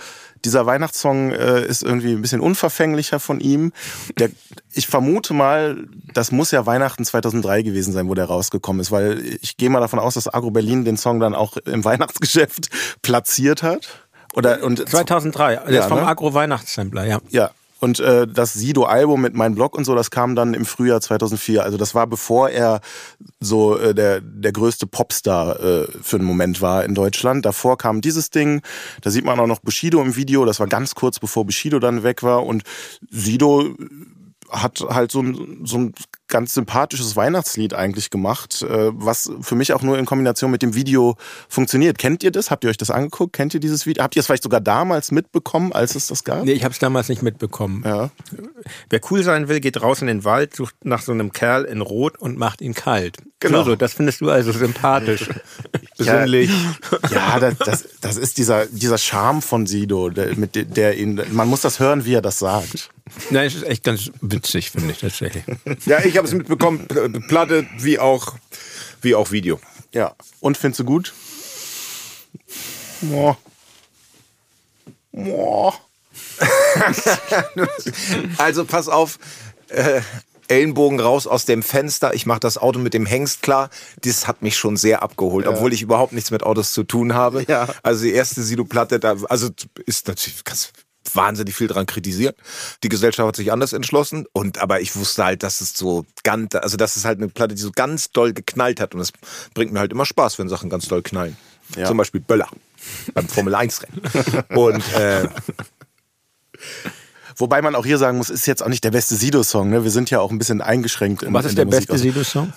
[0.47, 3.73] Dieser Weihnachtssong äh, ist irgendwie ein bisschen unverfänglicher von ihm.
[4.17, 4.31] Der,
[4.73, 9.21] ich vermute mal, das muss ja Weihnachten 2003 gewesen sein, wo der rausgekommen ist, weil
[9.43, 12.69] ich gehe mal davon aus, dass Agro Berlin den Song dann auch im Weihnachtsgeschäft
[13.03, 13.89] platziert hat.
[14.35, 16.07] Oder und 2003, der Ja, ist vom ne?
[16.07, 17.19] Agro-Weihnachtssampler, ja.
[17.31, 17.51] Ja.
[17.79, 21.63] Und äh, das Sido-Album mit Mein Blog und so, das kam dann im Frühjahr 2004.
[21.63, 22.81] Also das war bevor er
[23.41, 27.45] so äh, der der größte Popstar äh, für einen Moment war in Deutschland.
[27.45, 28.63] Davor kam dieses Ding.
[29.03, 30.45] Da sieht man auch noch Bushido im Video.
[30.47, 32.47] Das war ganz kurz bevor Bushido dann weg war.
[32.47, 32.63] Und
[33.11, 33.75] Sido
[34.51, 35.95] hat halt so ein, so ein
[36.29, 40.75] ganz sympathisches Weihnachtslied eigentlich gemacht, äh, was für mich auch nur in Kombination mit dem
[40.75, 41.17] Video
[41.49, 41.99] funktioniert.
[41.99, 42.51] Kennt ihr das?
[42.51, 43.33] Habt ihr euch das angeguckt?
[43.33, 44.03] Kennt ihr dieses Video?
[44.03, 46.45] Habt ihr es vielleicht sogar damals mitbekommen, als es das gab?
[46.45, 47.83] Nee, ich habe es damals nicht mitbekommen.
[47.85, 48.11] Ja.
[48.91, 51.81] Wer cool sein will, geht raus in den Wald, sucht nach so einem Kerl in
[51.81, 53.19] Rot und macht ihn kalt.
[53.39, 53.59] Genau.
[53.59, 55.29] So, so, das findest du also sympathisch.
[55.99, 56.51] Besinnlich.
[57.11, 61.49] Ja, das, das, das ist dieser, dieser Charme von Sido, der, mit der ihn, man
[61.49, 62.91] muss das hören, wie er das sagt.
[63.31, 65.45] Nein, es ist echt ganz witzig, finde ich tatsächlich.
[65.87, 68.35] Ja, ich habe es mitbekommen, Pl- Platte wie auch,
[69.03, 69.61] wie auch Video.
[69.93, 70.15] Ja.
[70.41, 71.13] Und findest du gut?
[73.03, 73.39] Moah.
[75.13, 75.75] Moah.
[78.39, 79.19] Also pass auf,
[79.69, 80.01] äh,
[80.49, 82.15] Ellenbogen raus aus dem Fenster.
[82.15, 83.69] Ich mache das Auto mit dem Hengst klar.
[84.03, 87.45] Das hat mich schon sehr abgeholt, obwohl ich überhaupt nichts mit Autos zu tun habe.
[87.49, 87.69] Ja.
[87.83, 89.49] Also die erste Sido-Platte, da, also
[89.87, 90.73] ist natürlich ganz
[91.15, 92.37] wahnsinnig viel dran kritisiert.
[92.83, 96.55] Die Gesellschaft hat sich anders entschlossen und aber ich wusste halt, dass es so ganz,
[96.55, 99.13] also das ist halt eine Platte, die so ganz doll geknallt hat und es
[99.55, 101.37] bringt mir halt immer Spaß, wenn Sachen ganz doll knallen.
[101.77, 101.87] Ja.
[101.87, 102.49] Zum Beispiel Böller
[103.15, 104.01] beim Formel 1 Rennen.
[104.57, 105.29] Und äh,
[107.39, 109.69] Wobei man auch hier sagen muss, ist jetzt auch nicht der beste Sido-Song.
[109.69, 109.85] Ne?
[109.85, 111.23] Wir sind ja auch ein bisschen eingeschränkt.
[111.23, 112.13] In, Was in ist der beste Musikauswahl.
[112.13, 112.53] Sido-Song?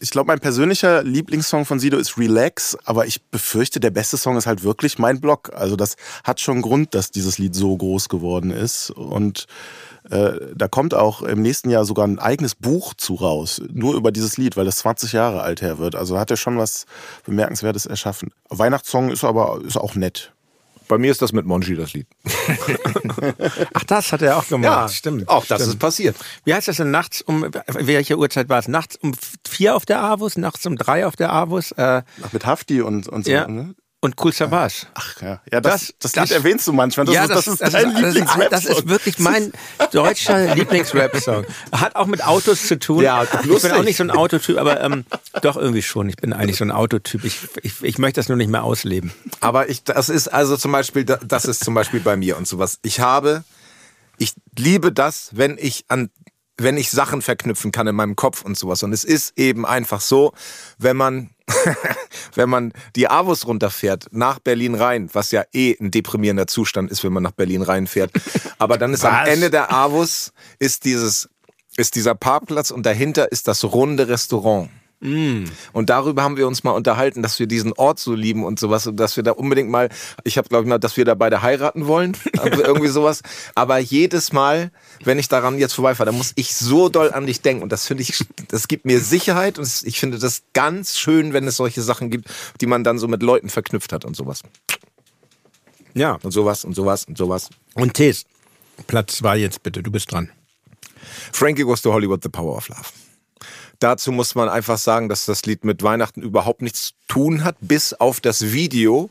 [0.00, 4.36] Ich glaube, mein persönlicher Lieblingssong von Sido ist Relax, aber ich befürchte, der beste Song
[4.36, 5.52] ist halt wirklich mein Blog.
[5.54, 8.90] Also das hat schon Grund, dass dieses Lied so groß geworden ist.
[8.90, 9.46] Und
[10.10, 14.12] äh, da kommt auch im nächsten Jahr sogar ein eigenes Buch zu raus, nur über
[14.12, 15.96] dieses Lied, weil das 20 Jahre alt her wird.
[15.96, 16.86] Also hat er schon was
[17.24, 18.30] Bemerkenswertes erschaffen.
[18.48, 20.32] Weihnachtssong ist aber ist auch nett.
[20.88, 22.06] Bei mir ist das mit Monji das Lied.
[23.74, 24.92] Ach, das hat er auch gemacht.
[24.92, 25.28] stimmt.
[25.28, 25.74] Auch das stimmt.
[25.74, 26.16] ist passiert.
[26.44, 28.68] Wie heißt das denn nachts um, welche Uhrzeit war es?
[28.68, 29.12] Nachts um
[29.46, 33.08] vier auf der Avus, nachts um drei auf der Avus, äh, Ach, mit Hafti und,
[33.08, 33.30] und so.
[33.30, 33.46] ja.
[33.46, 33.74] Ne?
[34.00, 34.86] Und Cool Savage.
[34.94, 37.06] Ach ja, ja das, Das- das, das- Lied erwähnst du manchmal.
[37.06, 38.50] Das, ist, das, ist dein das, ist, Lieblingsrap-Song.
[38.50, 39.52] das ist wirklich mein
[39.90, 41.46] deutscher Lieblingsrap-Song.
[41.72, 43.02] Hat auch mit Autos zu tun.
[43.02, 43.72] Ja, ich bin lustig.
[43.72, 45.06] auch nicht so ein Autotyp, aber ähm,
[45.42, 46.08] doch irgendwie schon.
[46.08, 47.24] Ich bin eigentlich so ein Autotyp.
[47.24, 49.12] Ich, ich, ich möchte das nur nicht mehr ausleben.
[49.40, 52.46] Aber ich, das ist also zum Beispiel, da- das ist zum Beispiel bei mir und
[52.46, 52.78] sowas.
[52.82, 53.44] Ich habe,
[54.18, 56.10] ich liebe das, wenn ich an,
[56.58, 58.82] wenn ich Sachen verknüpfen kann in meinem Kopf und sowas.
[58.82, 60.32] Und es ist eben einfach so,
[60.78, 61.30] wenn man,
[62.34, 67.04] wenn man die Avus runterfährt nach Berlin rein, was ja eh ein deprimierender Zustand ist,
[67.04, 68.10] wenn man nach Berlin reinfährt.
[68.58, 69.28] Aber dann ist am Was?
[69.28, 71.28] Ende der Avus ist dieses,
[71.76, 74.70] ist dieser Parkplatz und dahinter ist das runde Restaurant.
[75.00, 78.86] Und darüber haben wir uns mal unterhalten, dass wir diesen Ort so lieben und sowas
[78.86, 79.90] und dass wir da unbedingt mal,
[80.24, 83.22] ich habe glaube ich mal, dass wir da beide heiraten wollen, also irgendwie sowas.
[83.54, 84.70] Aber jedes Mal,
[85.04, 87.86] wenn ich daran jetzt vorbeifahre, dann muss ich so doll an dich denken und das
[87.86, 91.82] finde ich, das gibt mir Sicherheit und ich finde das ganz schön, wenn es solche
[91.82, 92.30] Sachen gibt,
[92.60, 94.42] die man dann so mit Leuten verknüpft hat und sowas.
[95.92, 96.18] Ja.
[96.22, 97.50] Und sowas und sowas und sowas.
[97.74, 98.24] Und Tees,
[98.86, 99.82] Platz zwei jetzt bitte.
[99.82, 100.30] Du bist dran.
[101.32, 102.84] Frankie Goes to Hollywood, The Power of Love.
[103.78, 107.56] Dazu muss man einfach sagen, dass das Lied mit Weihnachten überhaupt nichts zu tun hat,
[107.60, 109.10] bis auf das Video,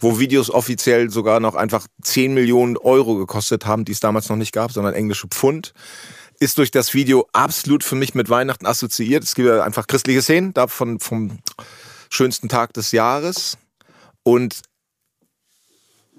[0.00, 4.36] wo Videos offiziell sogar noch einfach 10 Millionen Euro gekostet haben, die es damals noch
[4.36, 5.74] nicht gab, sondern englische Pfund.
[6.38, 9.24] Ist durch das Video absolut für mich mit Weihnachten assoziiert.
[9.24, 11.38] Es gibt ja einfach christliche Szenen, davon vom
[12.10, 13.56] schönsten Tag des Jahres.
[14.22, 14.62] Und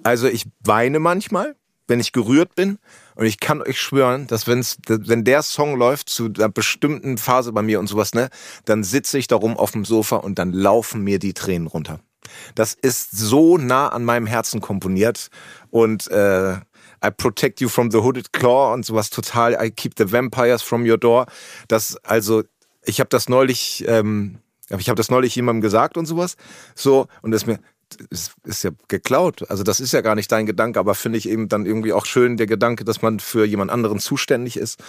[0.04, 1.56] also ich weine manchmal,
[1.88, 2.80] wenn ich gerührt bin.
[3.18, 7.52] Und ich kann euch schwören, dass wenn's, wenn der Song läuft zu einer bestimmten Phase
[7.52, 8.30] bei mir und sowas, ne,
[8.66, 12.00] dann sitze ich da rum auf dem Sofa und dann laufen mir die Tränen runter.
[12.54, 15.30] Das ist so nah an meinem Herzen komponiert
[15.72, 16.58] und äh,
[17.04, 19.54] I protect you from the hooded claw und sowas total.
[19.54, 21.26] I keep the vampires from your door.
[21.68, 22.44] Das also,
[22.86, 24.38] ich habe das neulich, ähm,
[24.78, 26.36] ich habe das neulich jemandem gesagt und sowas.
[26.76, 27.58] So und das mir
[28.10, 29.50] ist, ist ja geklaut.
[29.50, 32.06] Also das ist ja gar nicht dein Gedanke, aber finde ich eben dann irgendwie auch
[32.06, 34.80] schön der Gedanke, dass man für jemand anderen zuständig ist.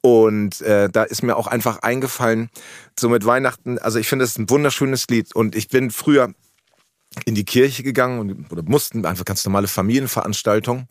[0.00, 2.50] Und äh, da ist mir auch einfach eingefallen,
[2.98, 6.32] so mit Weihnachten, also ich finde es ein wunderschönes Lied und ich bin früher
[7.24, 10.88] in die Kirche gegangen und, oder mussten einfach ganz normale Familienveranstaltungen.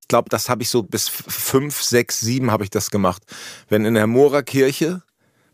[0.00, 3.22] Ich glaube, das habe ich so bis fünf, sechs, sieben habe ich das gemacht.
[3.68, 5.02] Wenn in der Moorer Kirche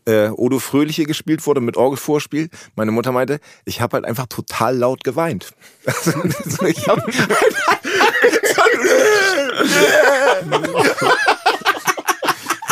[0.09, 2.49] äh, Odo Fröhliche gespielt wurde mit Orgelvorspiel.
[2.75, 5.53] Meine Mutter meinte, ich habe halt einfach total laut geweint.
[5.87, 6.99] Also, ich hab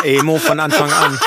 [0.04, 1.18] Emo von Anfang an.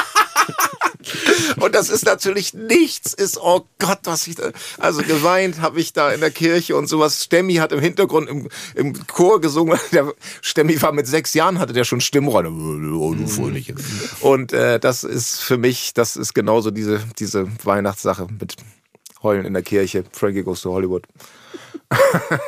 [1.60, 5.94] Und das ist natürlich nichts, ist, oh Gott, was ich da, also geweint habe ich
[5.94, 7.24] da in der Kirche und sowas.
[7.24, 9.80] Stemmi hat im Hintergrund im, im Chor gesungen.
[9.92, 12.50] Der Stemmi war mit sechs Jahren, hatte der schon Stimmrolle.
[12.50, 13.76] Oh, du Fröhliche.
[14.22, 18.56] Und äh, das ist für mich, das ist genauso diese, diese Weihnachtssache mit
[19.24, 20.04] Heulen in der Kirche.
[20.12, 21.06] Frankie Goes to Hollywood.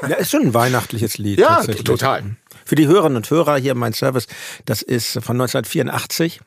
[0.08, 1.40] Ja, ist schon ein weihnachtliches Lied.
[1.40, 2.36] Ja, total.
[2.66, 4.28] Für die Hörerinnen und Hörer hier mein Service,
[4.66, 6.42] das ist von 1984.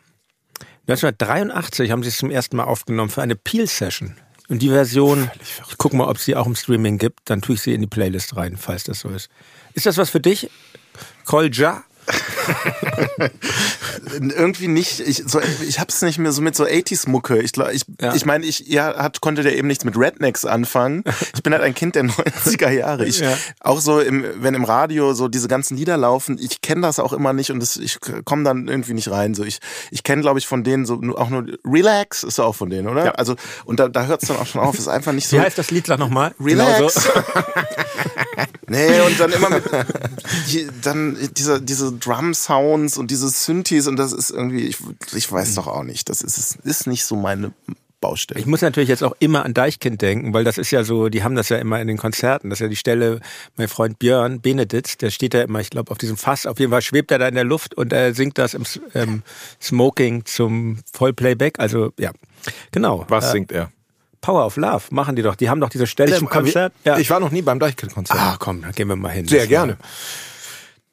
[0.86, 4.16] 1983 haben sie es zum ersten Mal aufgenommen für eine Peel-Session.
[4.48, 5.30] Und die Version,
[5.70, 7.80] ich guck mal, ob es die auch im Streaming gibt, dann tue ich sie in
[7.80, 9.30] die Playlist rein, falls das so ist.
[9.72, 10.50] Ist das was für dich?
[11.24, 11.84] Kolja?
[14.20, 15.00] Irgendwie nicht.
[15.00, 17.38] Ich, so, ich hab's nicht mehr so mit so 80s-Mucke.
[17.40, 18.14] Ich, glaub, ich, Ja.
[18.14, 21.04] ich meine, ich ihr hat, konntet ja eben nichts mit Rednecks anfangen.
[21.34, 23.06] Ich bin halt ein Kind der 90er Jahre.
[23.06, 23.36] Ich, Ja.
[23.60, 27.12] Auch so, im, wenn im Radio so diese ganzen Lieder laufen, ich kenne das auch
[27.12, 29.34] immer nicht und das, ich komme dann irgendwie nicht rein.
[29.34, 32.70] So, ich ich kenne, glaube ich, von denen so auch nur Relax ist auch von
[32.70, 33.04] denen, oder?
[33.06, 33.10] Ja.
[33.12, 34.78] Also, und da, da hört es dann auch schon auf.
[34.78, 35.36] Ist einfach nicht so.
[35.36, 35.88] Wie heißt das Lied?
[35.88, 36.34] Nochmal.
[36.40, 37.08] Relax.
[38.68, 39.64] nee, und dann immer mit,
[40.82, 44.78] dann diese, diese Drum-Sounds und diese Synthes und das ist irgendwie, ich,
[45.14, 47.52] ich weiß doch auch nicht, das ist, ist nicht so meine
[48.00, 48.38] Baustelle.
[48.38, 51.22] Ich muss natürlich jetzt auch immer an Deichkind denken, weil das ist ja so, die
[51.22, 52.50] haben das ja immer in den Konzerten.
[52.50, 53.20] Das ist ja die Stelle,
[53.56, 56.44] mein Freund Björn Beneditz, der steht da immer, ich glaube, auf diesem Fass.
[56.44, 58.64] Auf jeden Fall schwebt er da in der Luft und er singt das im
[58.94, 59.22] ähm,
[59.62, 61.58] Smoking zum Vollplayback.
[61.58, 62.10] Also, ja.
[62.72, 63.06] Genau.
[63.08, 63.70] Was Äh, singt er?
[64.20, 65.34] Power of Love machen die doch.
[65.34, 66.72] Die haben doch diese Stelle im Konzert.
[66.84, 66.98] Ja.
[66.98, 68.18] Ich war noch nie beim Deichkind-Konzert.
[68.18, 69.26] Ah, komm, dann gehen wir mal hin.
[69.28, 69.72] Sehr gerne.
[69.78, 69.86] war-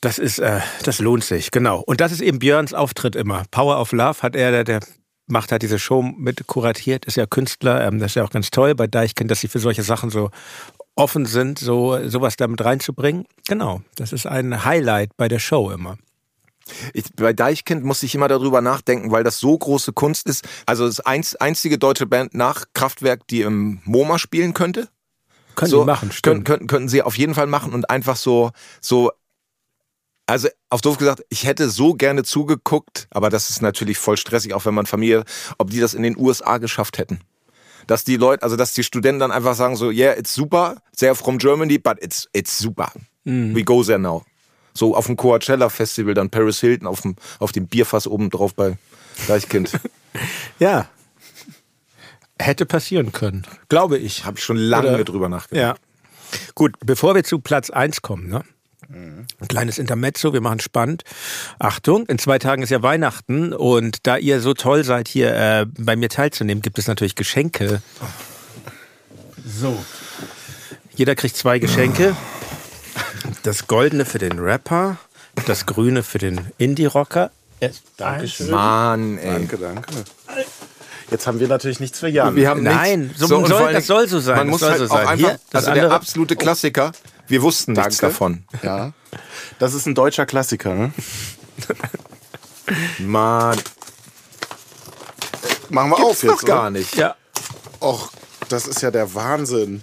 [0.01, 1.79] Das ist, äh, das lohnt sich, genau.
[1.79, 3.43] Und das ist eben Björns Auftritt immer.
[3.51, 4.79] Power of Love hat er, der, der
[5.27, 8.49] macht halt diese Show mit kuratiert, ist ja Künstler, ähm, das ist ja auch ganz
[8.49, 10.31] toll bei Deichkind, dass sie für solche Sachen so
[10.95, 13.25] offen sind, so sowas damit reinzubringen.
[13.47, 15.97] Genau, das ist ein Highlight bei der Show immer.
[16.93, 20.47] Ich, bei Deichkind muss ich immer darüber nachdenken, weil das so große Kunst ist.
[20.65, 24.87] Also das einz, einzige deutsche Band nach Kraftwerk, die im MoMA spielen könnte.
[25.55, 26.45] Können so, die machen, Können, stimmt.
[26.45, 29.11] könnten, könnten sie auf jeden Fall machen und einfach so, so,
[30.31, 34.53] also auf doof gesagt, ich hätte so gerne zugeguckt, aber das ist natürlich voll stressig,
[34.53, 35.25] auch wenn man Familie,
[35.57, 37.19] ob die das in den USA geschafft hätten.
[37.87, 41.15] Dass die Leute, also dass die Studenten dann einfach sagen so, yeah, it's super, they're
[41.15, 42.93] from Germany, but it's, it's super.
[43.25, 43.53] Mhm.
[43.55, 44.23] We go there now.
[44.73, 48.53] So auf dem Coachella Festival dann Paris Hilton auf dem, auf dem Bierfass oben drauf
[48.55, 48.77] bei
[49.27, 49.71] Deichkind.
[50.59, 50.89] Ja.
[52.39, 54.25] Hätte passieren können, glaube ich.
[54.25, 55.77] Habe ich schon lange Oder- drüber nachgedacht.
[56.31, 56.41] Ja.
[56.53, 58.43] Gut, bevor wir zu Platz 1 kommen, ne?
[58.93, 61.03] Ein kleines Intermezzo, wir machen spannend.
[61.59, 65.65] Achtung, in zwei Tagen ist ja Weihnachten und da ihr so toll seid, hier äh,
[65.77, 67.81] bei mir teilzunehmen, gibt es natürlich Geschenke.
[69.45, 69.77] So.
[70.95, 72.15] Jeder kriegt zwei Geschenke.
[73.43, 74.97] Das Goldene für den Rapper,
[75.47, 77.31] das Grüne für den Indie-Rocker.
[77.97, 78.49] Dankeschön.
[78.49, 79.31] Mann, ey.
[79.33, 79.93] Danke, danke.
[81.11, 82.35] Jetzt haben wir natürlich nichts für Jan.
[82.35, 83.19] Wir haben Nein, nichts.
[83.19, 85.07] so und soll- das soll so sein, Man das muss soll halt so auch sein.
[85.07, 86.91] einfach, Hier, das also der absolute Klassiker.
[87.31, 88.13] Wir wussten nichts Danke.
[88.13, 88.43] davon.
[88.61, 88.91] ja.
[89.59, 90.93] Das ist ein deutscher Klassiker, ne?
[92.99, 93.57] Mann,
[95.69, 96.31] Machen wir auf gibt's jetzt.
[96.41, 96.69] doch gar oder?
[96.71, 96.95] nicht.
[96.95, 97.15] Ja,
[97.81, 98.09] Och,
[98.49, 99.81] das ist ja der Wahnsinn.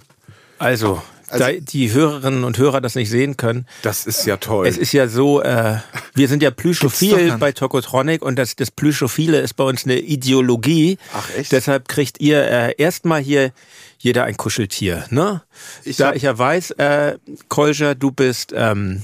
[0.57, 4.67] also, Also- da die Hörerinnen und Hörer das nicht sehen können, Das ist ja toll.
[4.67, 5.77] Es ist ja so, äh,
[6.15, 10.97] wir sind ja Plüschophil bei Tokotronic und das, das Plüschophile ist bei uns eine Ideologie.
[11.13, 11.51] Ach, echt?
[11.51, 13.51] Deshalb kriegt ihr äh, erstmal hier
[13.99, 15.05] jeder ein Kuscheltier.
[15.11, 15.43] Ne?
[15.83, 18.53] Ich da ich ja weiß, äh, Kolja, du bist...
[18.55, 19.03] Ähm,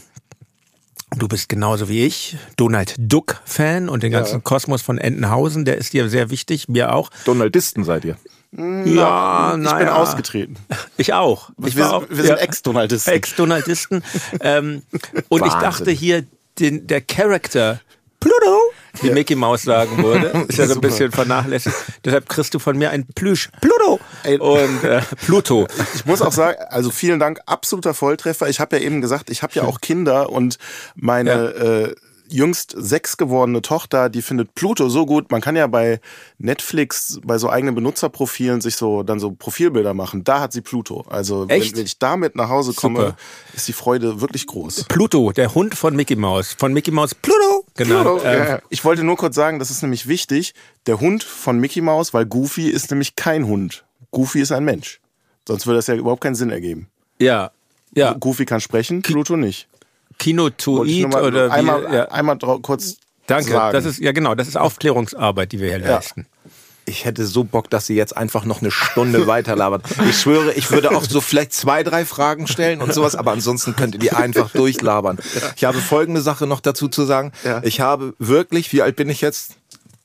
[1.17, 5.93] Du bist genauso wie ich Donald Duck-Fan und den ganzen Kosmos von Entenhausen, der ist
[5.93, 7.09] dir sehr wichtig, mir auch.
[7.23, 8.17] Donaldisten seid ihr.
[8.51, 9.77] Ja, ich naja.
[9.77, 10.55] bin ausgetreten.
[10.97, 11.51] Ich auch.
[11.65, 12.35] Ich wir auch wir sind ja.
[12.35, 13.13] Ex-Donaldisten.
[13.13, 14.03] Ex-Donaldisten.
[14.41, 14.81] ähm,
[15.29, 15.59] und ich Wahnsinn.
[15.61, 16.25] dachte hier,
[16.59, 17.79] den, der Charakter
[18.19, 18.59] Pluto,
[19.01, 21.75] wie Mickey Mouse sagen würde, ist ja so ein bisschen vernachlässigt.
[22.03, 23.99] Deshalb kriegst du von mir ein Plüsch Pluto
[24.39, 25.67] und äh, Pluto.
[25.95, 28.49] Ich muss auch sagen, also vielen Dank, absoluter Volltreffer.
[28.49, 30.57] Ich habe ja eben gesagt, ich habe ja auch Kinder und
[30.95, 31.95] meine äh,
[32.29, 35.31] jüngst sechs gewordene Tochter, die findet Pluto so gut.
[35.31, 35.99] Man kann ja bei
[36.37, 40.23] Netflix, bei so eigenen Benutzerprofilen sich so dann so Profilbilder machen.
[40.23, 41.05] Da hat sie Pluto.
[41.09, 41.75] Also wenn, Echt?
[41.75, 43.17] wenn ich damit nach Hause komme, Super.
[43.55, 44.85] ist die Freude wirklich groß.
[44.85, 46.55] Pluto, der Hund von Mickey Mouse.
[46.57, 48.03] Von Mickey Mouse Pluto genannt.
[48.05, 48.59] Pluto, Ähm, ja.
[48.69, 50.53] Ich wollte nur kurz sagen, das ist nämlich wichtig.
[50.87, 53.85] Der Hund von Mickey Mouse, weil Goofy ist nämlich kein Hund.
[54.11, 54.99] Goofy ist ein Mensch.
[55.47, 56.87] Sonst würde das ja überhaupt keinen Sinn ergeben.
[57.19, 57.51] ja.
[57.97, 59.69] Ja, Goofy kann sprechen, Pluto nicht.
[60.19, 62.05] Kinotoid nur mal oder wie, einmal, ja.
[62.05, 62.97] einmal kurz
[63.27, 63.73] Danke, sagen.
[63.73, 66.27] das ist ja genau, das ist Aufklärungsarbeit, die wir hier leisten.
[66.87, 69.83] Ich hätte so Bock, dass sie jetzt einfach noch eine Stunde weiterlabert.
[70.07, 73.75] Ich schwöre, ich würde auch so vielleicht zwei, drei Fragen stellen und sowas, aber ansonsten
[73.75, 75.17] könnt ihr die einfach durchlabern.
[75.55, 77.31] Ich habe folgende Sache noch dazu zu sagen.
[77.43, 77.61] Ja.
[77.63, 79.55] Ich habe wirklich, wie alt bin ich jetzt?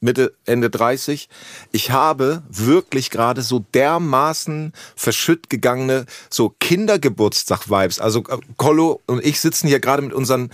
[0.03, 1.29] Mitte, Ende 30.
[1.73, 8.01] Ich habe wirklich gerade so dermaßen verschütt gegangene, so Kindergeburtstag-Vibes.
[8.01, 10.51] Also äh, Kollo und ich sitzen hier gerade mit unseren,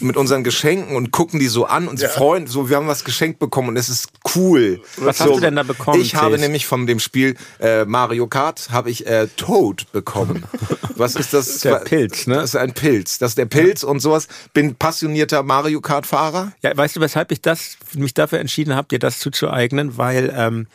[0.00, 2.08] mit unseren Geschenken und gucken die so an und ja.
[2.08, 4.82] freuen, so wir haben was geschenkt bekommen und es ist cool.
[4.96, 6.00] Was so, hast du denn da bekommen?
[6.00, 10.44] Ich habe nämlich von dem Spiel äh, Mario Kart habe ich äh, Toad bekommen.
[10.96, 11.60] was ist das?
[11.60, 12.34] Der Pilz, ne?
[12.34, 13.18] Das ist ein Pilz.
[13.18, 14.26] Das ist der Pilz und sowas.
[14.54, 16.52] Bin passionierter Mario Kart Fahrer.
[16.62, 18.87] Ja, weißt du, weshalb ich das mich dafür entschieden habe?
[18.88, 20.66] Dir das zuzueignen, weil ähm,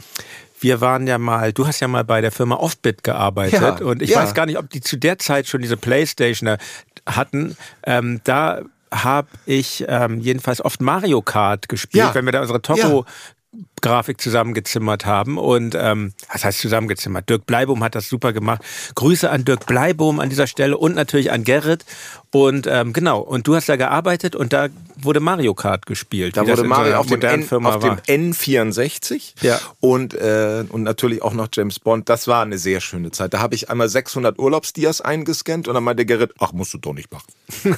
[0.59, 4.01] wir waren ja mal, du hast ja mal bei der Firma Offbit gearbeitet ja, und
[4.01, 4.22] ich ja.
[4.22, 6.57] weiß gar nicht, ob die zu der Zeit schon diese Playstation
[7.05, 7.57] hatten.
[7.86, 8.61] Ähm, da
[8.91, 12.16] habe ich ähm, jedenfalls oft Mario Kart gespielt, ja.
[12.16, 13.05] wenn wir da unsere Topo
[13.82, 17.30] Grafik zusammengezimmert haben und ähm, was heißt zusammengezimmert?
[17.30, 18.64] Dirk Bleibohm hat das super gemacht.
[18.95, 21.86] Grüße an Dirk Bleibohm an dieser Stelle und natürlich an Gerrit
[22.32, 24.70] und ähm, genau und du hast da gearbeitet und da
[25.06, 26.38] wurde Mario Kart gespielt.
[26.38, 29.60] Da wurde Mario so auf, dem, N, auf dem N64 ja.
[29.80, 32.10] und äh, und natürlich auch noch James Bond.
[32.10, 33.34] Das war eine sehr schöne Zeit.
[33.34, 36.93] Da habe ich einmal 600 Urlaubsdias eingescannt und dann meinte Gerrit, ach musst du doch
[36.93, 37.26] nicht machen.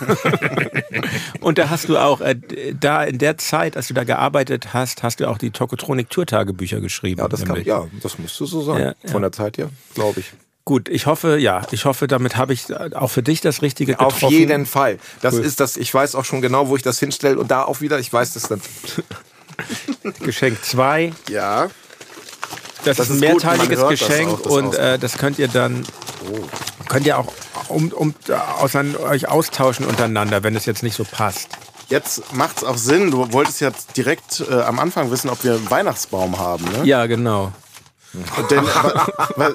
[1.42, 2.36] und da hast du auch äh,
[2.80, 6.82] da in der Zeit, als du da gearbeitet hast, hast du auch die Tokotronik Tourtagebücher
[6.82, 7.20] geschrieben.
[7.22, 8.82] Ja, das kann, ja, das musste so sein.
[9.04, 10.32] Ja, Von der Zeit her, glaube ich.
[10.68, 14.26] Gut, ich hoffe, ja, ich hoffe, damit habe ich auch für dich das Richtige getroffen.
[14.26, 14.98] Auf jeden Fall.
[15.22, 15.42] Das cool.
[15.42, 18.00] ist das, ich weiß auch schon genau, wo ich das hinstelle und da auch wieder,
[18.00, 18.62] ich weiß das dann.
[20.22, 21.14] Geschenk 2.
[21.30, 21.70] Ja.
[22.84, 25.86] Das, das ist ein mehrteiliges Geschenk das auch, das und äh, das könnt ihr dann
[26.32, 26.40] oh.
[26.88, 27.32] könnt ihr auch
[27.68, 28.16] um, um,
[28.60, 31.50] aus, euch austauschen untereinander, wenn es jetzt nicht so passt.
[31.90, 35.54] Jetzt macht es auch Sinn, du wolltest ja direkt äh, am Anfang wissen, ob wir
[35.54, 36.86] einen Weihnachtsbaum haben, ne?
[36.86, 37.52] Ja, genau.
[38.50, 38.64] Denn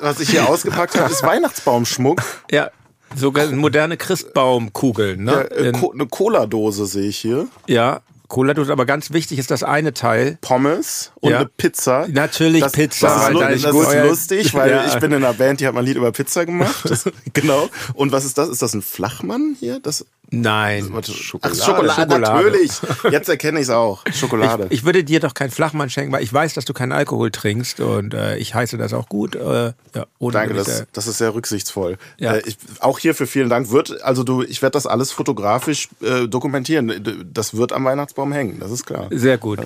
[0.01, 2.23] was ich hier ausgepackt habe, ist Weihnachtsbaumschmuck.
[2.51, 2.71] Ja,
[3.15, 5.25] sogar moderne Christbaumkugeln.
[5.25, 5.49] Ne?
[5.51, 7.49] Ja, äh, eine Cola-Dose sehe ich hier.
[7.67, 8.01] Ja,
[8.31, 10.39] Cola-Dose, aber ganz wichtig ist das eine Teil.
[10.41, 11.39] Pommes und ja.
[11.39, 12.07] eine Pizza.
[12.09, 13.31] Natürlich das, Pizza.
[13.33, 14.87] Das ist, ist, das ist lustig, weil ja.
[14.87, 16.89] ich bin in einer Band, die hat mal ein Lied über Pizza gemacht.
[17.33, 17.69] genau.
[17.95, 18.49] Und was ist das?
[18.49, 19.81] Ist das ein Flachmann hier?
[19.81, 20.85] Das Nein.
[20.85, 21.59] Schokolade.
[21.61, 22.20] Ach, Schokolade, Schokolade.
[22.20, 22.72] natürlich.
[23.11, 24.05] Jetzt erkenne ich es auch.
[24.12, 24.66] Schokolade.
[24.70, 27.31] Ich, ich, würde dir doch keinen Flachmann schenken, weil ich weiß, dass du keinen Alkohol
[27.31, 29.35] trinkst und äh, ich heiße das auch gut.
[29.35, 31.99] Äh, ja, Danke, das, äh, das ist sehr rücksichtsvoll.
[32.18, 32.35] Ja.
[32.35, 33.70] Äh, ich, auch hierfür vielen Dank.
[33.70, 37.28] Wird, also du, ich werde das alles fotografisch äh, dokumentieren.
[37.33, 39.09] Das wird am Weihnachtsbaum hängen, das ist klar.
[39.11, 39.61] Sehr gut.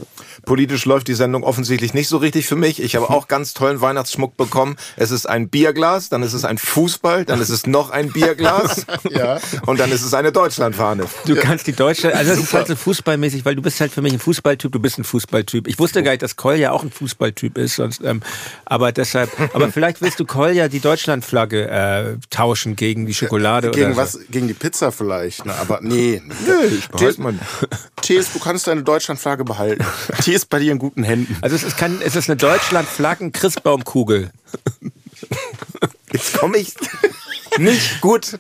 [0.47, 2.83] Politisch läuft die Sendung offensichtlich nicht so richtig für mich.
[2.83, 4.77] Ich habe auch ganz tollen Weihnachtsschmuck bekommen.
[4.97, 8.87] Es ist ein Bierglas, dann ist es ein Fußball, dann ist es noch ein Bierglas
[9.11, 9.39] ja.
[9.67, 11.07] und dann ist es eine Deutsche Deutschlandfahne.
[11.27, 14.03] Du kannst die deutsche, also das ist halt so fußballmäßig, weil du bist halt für
[14.03, 15.67] mich ein Fußballtyp, du bist ein Fußballtyp.
[15.67, 18.23] Ich wusste gar nicht, dass Kolja auch ein Fußballtyp ist, sonst, ähm,
[18.65, 23.89] aber deshalb, aber vielleicht willst du Kolja die Deutschlandflagge äh, tauschen gegen die Schokolade gegen
[23.89, 24.13] oder was?
[24.13, 24.21] So.
[24.31, 25.55] Gegen die Pizza vielleicht, ne?
[25.55, 26.23] aber nee.
[26.47, 27.41] Nö, ich behalte man.
[28.03, 29.85] Thies, du kannst deine Deutschlandflagge behalten.
[30.25, 31.37] Die ist bei dir in guten Händen.
[31.41, 34.31] Also es ist, kein, es ist eine Deutschlandflaggen-Christbaumkugel.
[36.13, 36.75] Jetzt komme ich
[37.59, 38.39] nicht gut.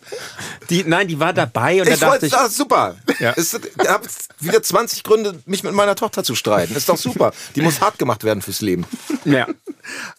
[0.71, 2.97] Die, nein, die war dabei und ich da dachte ich, das ist super.
[3.19, 3.35] Ja.
[3.37, 3.55] ich
[3.87, 4.07] habe
[4.41, 6.75] wieder 20 Gründe, mich mit meiner Tochter zu streiten.
[6.75, 7.33] Ist doch super.
[7.55, 8.87] Die muss hart gemacht werden fürs Leben.
[9.25, 9.47] Ja.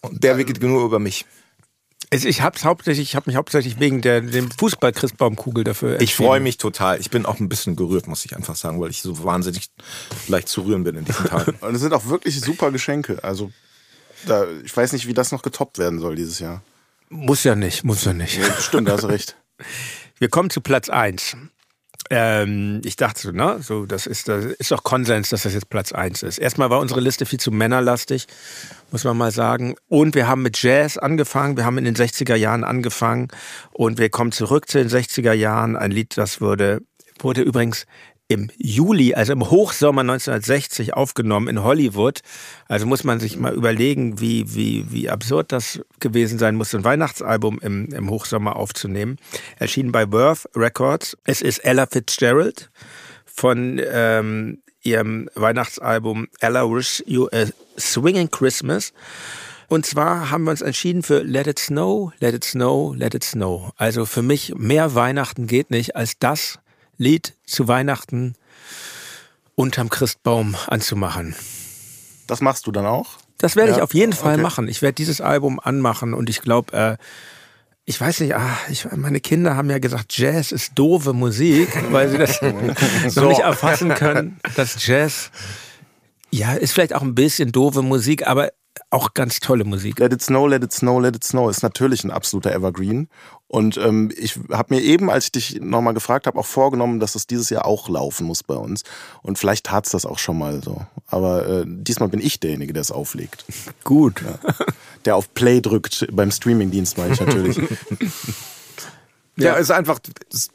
[0.00, 1.24] Und der geht nur über mich.
[2.10, 6.00] Ich habe hauptsächlich, ich habe mich hauptsächlich wegen der dem Fußball Christbaumkugel dafür.
[6.00, 7.00] Ich freue mich total.
[7.00, 9.70] Ich bin auch ein bisschen gerührt, muss ich einfach sagen, weil ich so wahnsinnig
[10.28, 11.56] leicht zu rühren bin in diesen Tagen.
[11.60, 13.22] Und es sind auch wirklich super Geschenke.
[13.24, 13.50] Also
[14.24, 16.62] da, ich weiß nicht, wie das noch getoppt werden soll dieses Jahr.
[17.08, 18.38] Muss ja nicht, muss ja nicht.
[18.38, 19.36] Ja, stimmt, da hast du recht.
[20.18, 21.36] Wir kommen zu Platz 1.
[22.08, 25.68] Ähm, ich dachte so, ne, so, das ist, das ist doch Konsens, dass das jetzt
[25.70, 26.38] Platz 1 ist.
[26.38, 28.26] Erstmal war unsere Liste viel zu männerlastig,
[28.92, 29.74] muss man mal sagen.
[29.88, 33.28] Und wir haben mit Jazz angefangen, wir haben in den 60er Jahren angefangen
[33.72, 35.76] und wir kommen zurück zu den 60er Jahren.
[35.76, 36.80] Ein Lied, das wurde,
[37.18, 37.86] wurde übrigens
[38.28, 42.20] im Juli, also im Hochsommer 1960 aufgenommen in Hollywood.
[42.68, 46.84] Also muss man sich mal überlegen, wie, wie, wie absurd das gewesen sein muss, ein
[46.84, 49.18] Weihnachtsalbum im, im Hochsommer aufzunehmen.
[49.58, 51.16] Erschienen bei Worth Records.
[51.24, 52.70] Es ist Ella Fitzgerald
[53.24, 57.46] von ähm, ihrem Weihnachtsalbum Ella Wish You a
[57.78, 58.92] Swinging Christmas.
[59.68, 63.24] Und zwar haben wir uns entschieden für Let It Snow, Let It Snow, Let It
[63.24, 63.72] Snow.
[63.76, 66.60] Also für mich mehr Weihnachten geht nicht als das,
[66.98, 68.34] Lied zu Weihnachten
[69.54, 71.34] unterm Christbaum anzumachen.
[72.26, 73.18] Das machst du dann auch?
[73.38, 73.76] Das werde ja?
[73.76, 74.42] ich auf jeden Fall okay.
[74.42, 74.68] machen.
[74.68, 76.96] Ich werde dieses Album anmachen und ich glaube, äh,
[77.84, 82.08] ich weiß nicht, ah, ich, meine Kinder haben ja gesagt, Jazz ist doofe Musik, weil
[82.08, 82.46] sie das so.
[83.20, 85.30] noch nicht erfassen können, dass Jazz,
[86.30, 88.50] ja, ist vielleicht auch ein bisschen doofe Musik, aber
[88.90, 89.98] auch ganz tolle Musik.
[89.98, 93.08] Let It Snow, Let It Snow, Let It Snow ist natürlich ein absoluter Evergreen.
[93.48, 97.14] Und ähm, ich habe mir eben, als ich dich nochmal gefragt habe, auch vorgenommen, dass
[97.14, 98.82] es dieses Jahr auch laufen muss bei uns.
[99.22, 100.84] Und vielleicht tat's das auch schon mal so.
[101.06, 103.44] Aber äh, diesmal bin ich derjenige, der es auflegt.
[103.84, 104.22] Gut.
[104.22, 104.54] Ja.
[105.04, 107.60] Der auf Play drückt beim Streamingdienst, meine ich natürlich.
[109.38, 109.98] Ja, ist einfach.
[110.32, 110.50] ist-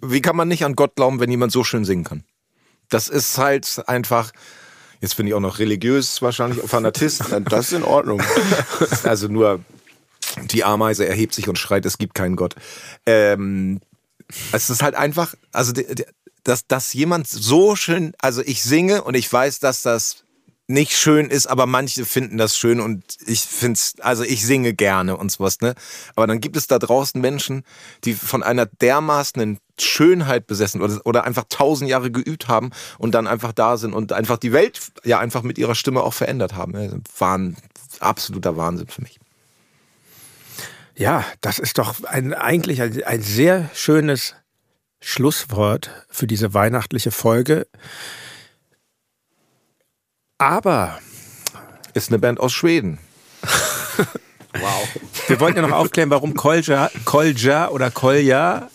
[0.00, 2.24] Wie kann man nicht an Gott glauben, wenn jemand so schön singen kann?
[2.88, 4.32] Das ist halt einfach.
[5.04, 7.24] Jetzt bin ich auch noch religiös, wahrscheinlich Fanatist.
[7.44, 8.22] das ist in Ordnung.
[9.02, 9.60] Also nur
[10.50, 12.54] die Ameise erhebt sich und schreit, es gibt keinen Gott.
[13.04, 13.80] Ähm,
[14.52, 15.74] es ist halt einfach, also
[16.42, 20.23] dass, dass jemand so schön, also ich singe und ich weiß, dass das
[20.66, 25.16] nicht schön ist, aber manche finden das schön und ich find's, also ich singe gerne
[25.16, 25.74] und sowas, ne?
[26.16, 27.64] Aber dann gibt es da draußen Menschen,
[28.04, 33.26] die von einer dermaßenen Schönheit besessen oder, oder einfach tausend Jahre geübt haben und dann
[33.26, 36.72] einfach da sind und einfach die Welt ja einfach mit ihrer Stimme auch verändert haben.
[36.72, 37.00] ne?
[37.18, 37.56] War ein
[38.00, 39.18] absoluter Wahnsinn für mich.
[40.96, 44.34] Ja, das ist doch ein, eigentlich ein, ein sehr schönes
[45.00, 47.66] Schlusswort für diese weihnachtliche Folge.
[50.44, 50.98] Aber
[51.94, 52.98] Ist eine Band aus Schweden.
[55.26, 58.68] wir wollten ja noch aufklären, warum Kolja, Kolja oder Kolja.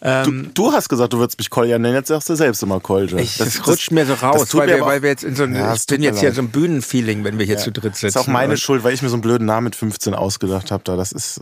[0.00, 3.18] Du, du hast gesagt, du würdest mich Kolja nennen, jetzt sagst du selbst immer Kolja.
[3.18, 5.56] Ich, das, rutscht mir so das raus, weil wir, weil wir jetzt in so einem,
[5.56, 8.06] Ja, ich bin jetzt hier so ein Bühnenfeeling, wenn wir hier zu dritt sitzen.
[8.06, 10.70] Das ist auch meine Schuld, weil ich mir so einen blöden Namen mit 15 ausgedacht
[10.70, 10.84] habe.
[10.84, 11.40] Da das ist,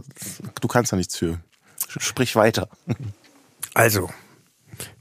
[0.63, 1.41] du kannst da nichts für.
[1.99, 2.71] Sprich weiter.
[3.75, 4.09] Also,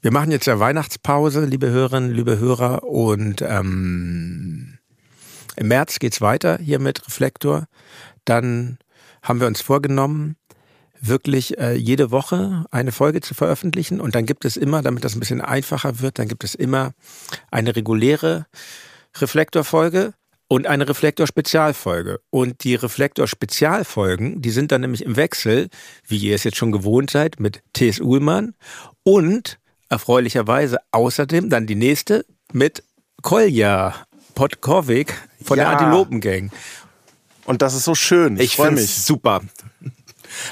[0.01, 4.72] wir machen jetzt ja Weihnachtspause, liebe Hörerinnen, liebe Hörer, und ähm,
[5.55, 7.67] im März geht's weiter hier mit Reflektor.
[8.25, 8.77] Dann
[9.21, 10.35] haben wir uns vorgenommen,
[10.99, 13.99] wirklich äh, jede Woche eine Folge zu veröffentlichen.
[13.99, 16.93] Und dann gibt es immer, damit das ein bisschen einfacher wird, dann gibt es immer
[17.51, 18.45] eine reguläre
[19.17, 20.13] Reflektorfolge
[20.47, 22.19] und eine Reflektor-Spezialfolge.
[22.29, 25.69] Und die Reflektor-Spezialfolgen, die sind dann nämlich im Wechsel,
[26.07, 27.99] wie ihr es jetzt schon gewohnt seid, mit T.S.
[27.99, 28.55] Uhlmann
[29.03, 32.83] und erfreulicherweise außerdem dann die nächste mit
[33.21, 35.13] Kolja Podkovic
[35.43, 35.65] von Ja.
[35.69, 36.51] der Antilopengang.
[37.45, 38.35] Und das ist so schön.
[38.37, 38.93] Ich, Ich freue finde mich.
[39.03, 39.41] super.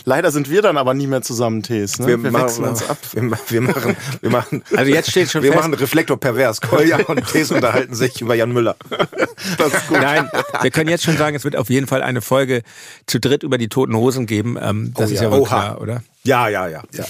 [0.05, 1.99] Leider sind wir dann aber nie mehr zusammen, Tees.
[1.99, 2.07] Ne?
[2.07, 2.97] Wir, Wir, machen, wechseln uns ab.
[3.13, 6.61] Wir, wir machen, wir machen, Also jetzt steht schon wir fest- machen Reflektor pervers.
[6.61, 8.75] Kolja und Tees unterhalten sich über Jan Müller.
[9.57, 9.99] Das ist gut.
[9.99, 10.29] Nein,
[10.61, 12.61] wir können jetzt schon sagen, es wird auf jeden Fall eine Folge
[13.07, 14.55] zu dritt über die Toten Hosen geben.
[14.61, 15.29] Ähm, das Oh ist ja.
[15.29, 16.03] ja wohl klar, oder?
[16.23, 16.83] Ja, ja, ja.
[16.93, 17.05] ja.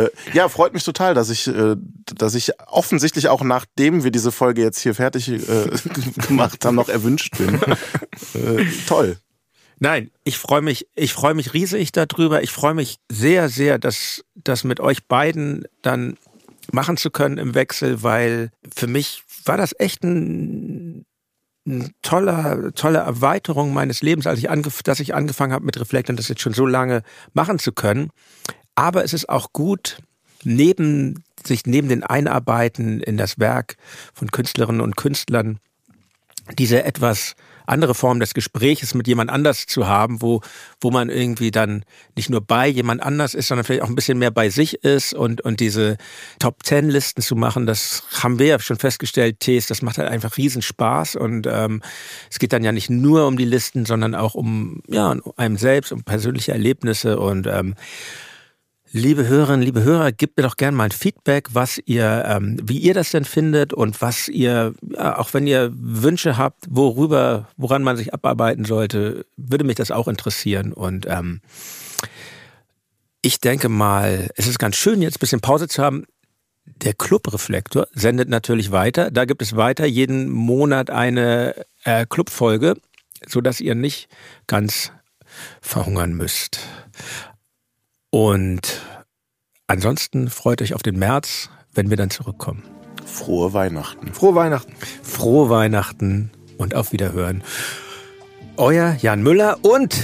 [0.00, 1.76] Äh, ja, freut mich total, dass ich, äh,
[2.16, 5.38] dass ich offensichtlich auch nachdem wir diese Folge jetzt hier fertig äh,
[6.26, 7.54] gemacht haben, noch erwünscht bin.
[8.34, 9.16] Äh, toll.
[9.82, 12.40] Nein, ich freue mich, ich freue mich riesig darüber.
[12.44, 16.16] Ich freue mich sehr, sehr, das, das mit euch beiden dann
[16.70, 21.04] machen zu können im Wechsel, weil für mich war das echt ein,
[21.66, 26.10] ein toller, tolle Erweiterung meines Lebens, als ich angef dass ich angefangen habe mit Reflekt
[26.10, 27.02] und das jetzt schon so lange
[27.32, 28.10] machen zu können.
[28.76, 29.98] Aber es ist auch gut,
[30.44, 33.74] neben sich neben den Einarbeiten in das Werk
[34.14, 35.58] von Künstlerinnen und Künstlern
[36.56, 37.34] diese etwas
[37.66, 40.40] andere Form des Gespräches mit jemand anders zu haben, wo,
[40.80, 41.84] wo man irgendwie dann
[42.16, 45.14] nicht nur bei jemand anders ist, sondern vielleicht auch ein bisschen mehr bei sich ist
[45.14, 45.96] und, und diese
[46.38, 50.08] Top Ten Listen zu machen, das haben wir ja schon festgestellt, Tees, das macht halt
[50.08, 51.82] einfach riesen Spaß und ähm,
[52.30, 55.92] es geht dann ja nicht nur um die Listen, sondern auch um, ja, einem selbst,
[55.92, 57.74] um persönliche Erlebnisse und ähm,
[58.94, 62.76] Liebe Hörerinnen, liebe Hörer, gebt mir doch gerne mal ein Feedback, was ihr, ähm, wie
[62.76, 67.82] ihr das denn findet und was ihr, ja, auch wenn ihr Wünsche habt, worüber, woran
[67.82, 70.74] man sich abarbeiten sollte, würde mich das auch interessieren.
[70.74, 71.40] Und ähm,
[73.22, 76.04] ich denke mal, es ist ganz schön, jetzt ein bisschen Pause zu haben.
[76.66, 79.10] Der Clubreflektor sendet natürlich weiter.
[79.10, 82.76] Da gibt es weiter jeden Monat eine äh, Clubfolge,
[83.26, 84.10] sodass ihr nicht
[84.46, 84.92] ganz
[85.62, 86.60] verhungern müsst.
[88.14, 88.82] Und
[89.68, 92.62] ansonsten freut euch auf den März, wenn wir dann zurückkommen.
[93.06, 94.12] Frohe Weihnachten.
[94.12, 94.74] Frohe Weihnachten.
[95.02, 97.42] Frohe Weihnachten und auf Wiederhören.
[98.58, 99.96] Euer Jan Müller und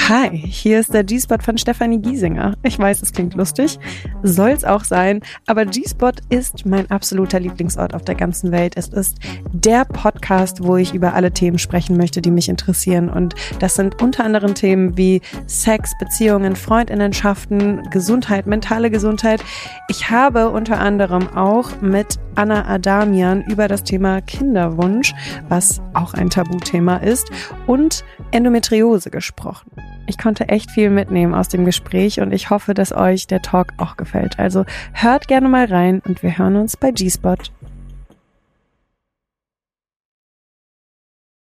[0.10, 2.58] Hi, hier ist der G-Spot von Stefanie Giesinger.
[2.62, 3.80] Ich weiß, es klingt lustig,
[4.22, 8.74] soll's auch sein, aber G-Spot ist mein absoluter Lieblingsort auf der ganzen Welt.
[8.76, 9.20] Es ist
[9.54, 13.07] der Podcast, wo ich über alle Themen sprechen möchte, die mich interessieren.
[13.07, 19.41] Und das sind unter anderem Themen wie Sex, Beziehungen, Freundinnenschaften, Gesundheit, mentale Gesundheit.
[19.88, 25.14] Ich habe unter anderem auch mit Anna Adamian über das Thema Kinderwunsch,
[25.48, 27.30] was auch ein Tabuthema ist,
[27.68, 29.72] und Endometriose gesprochen.
[30.06, 33.74] Ich konnte echt viel mitnehmen aus dem Gespräch und ich hoffe, dass euch der Talk
[33.78, 34.40] auch gefällt.
[34.40, 37.38] Also hört gerne mal rein und wir hören uns bei G-Spot.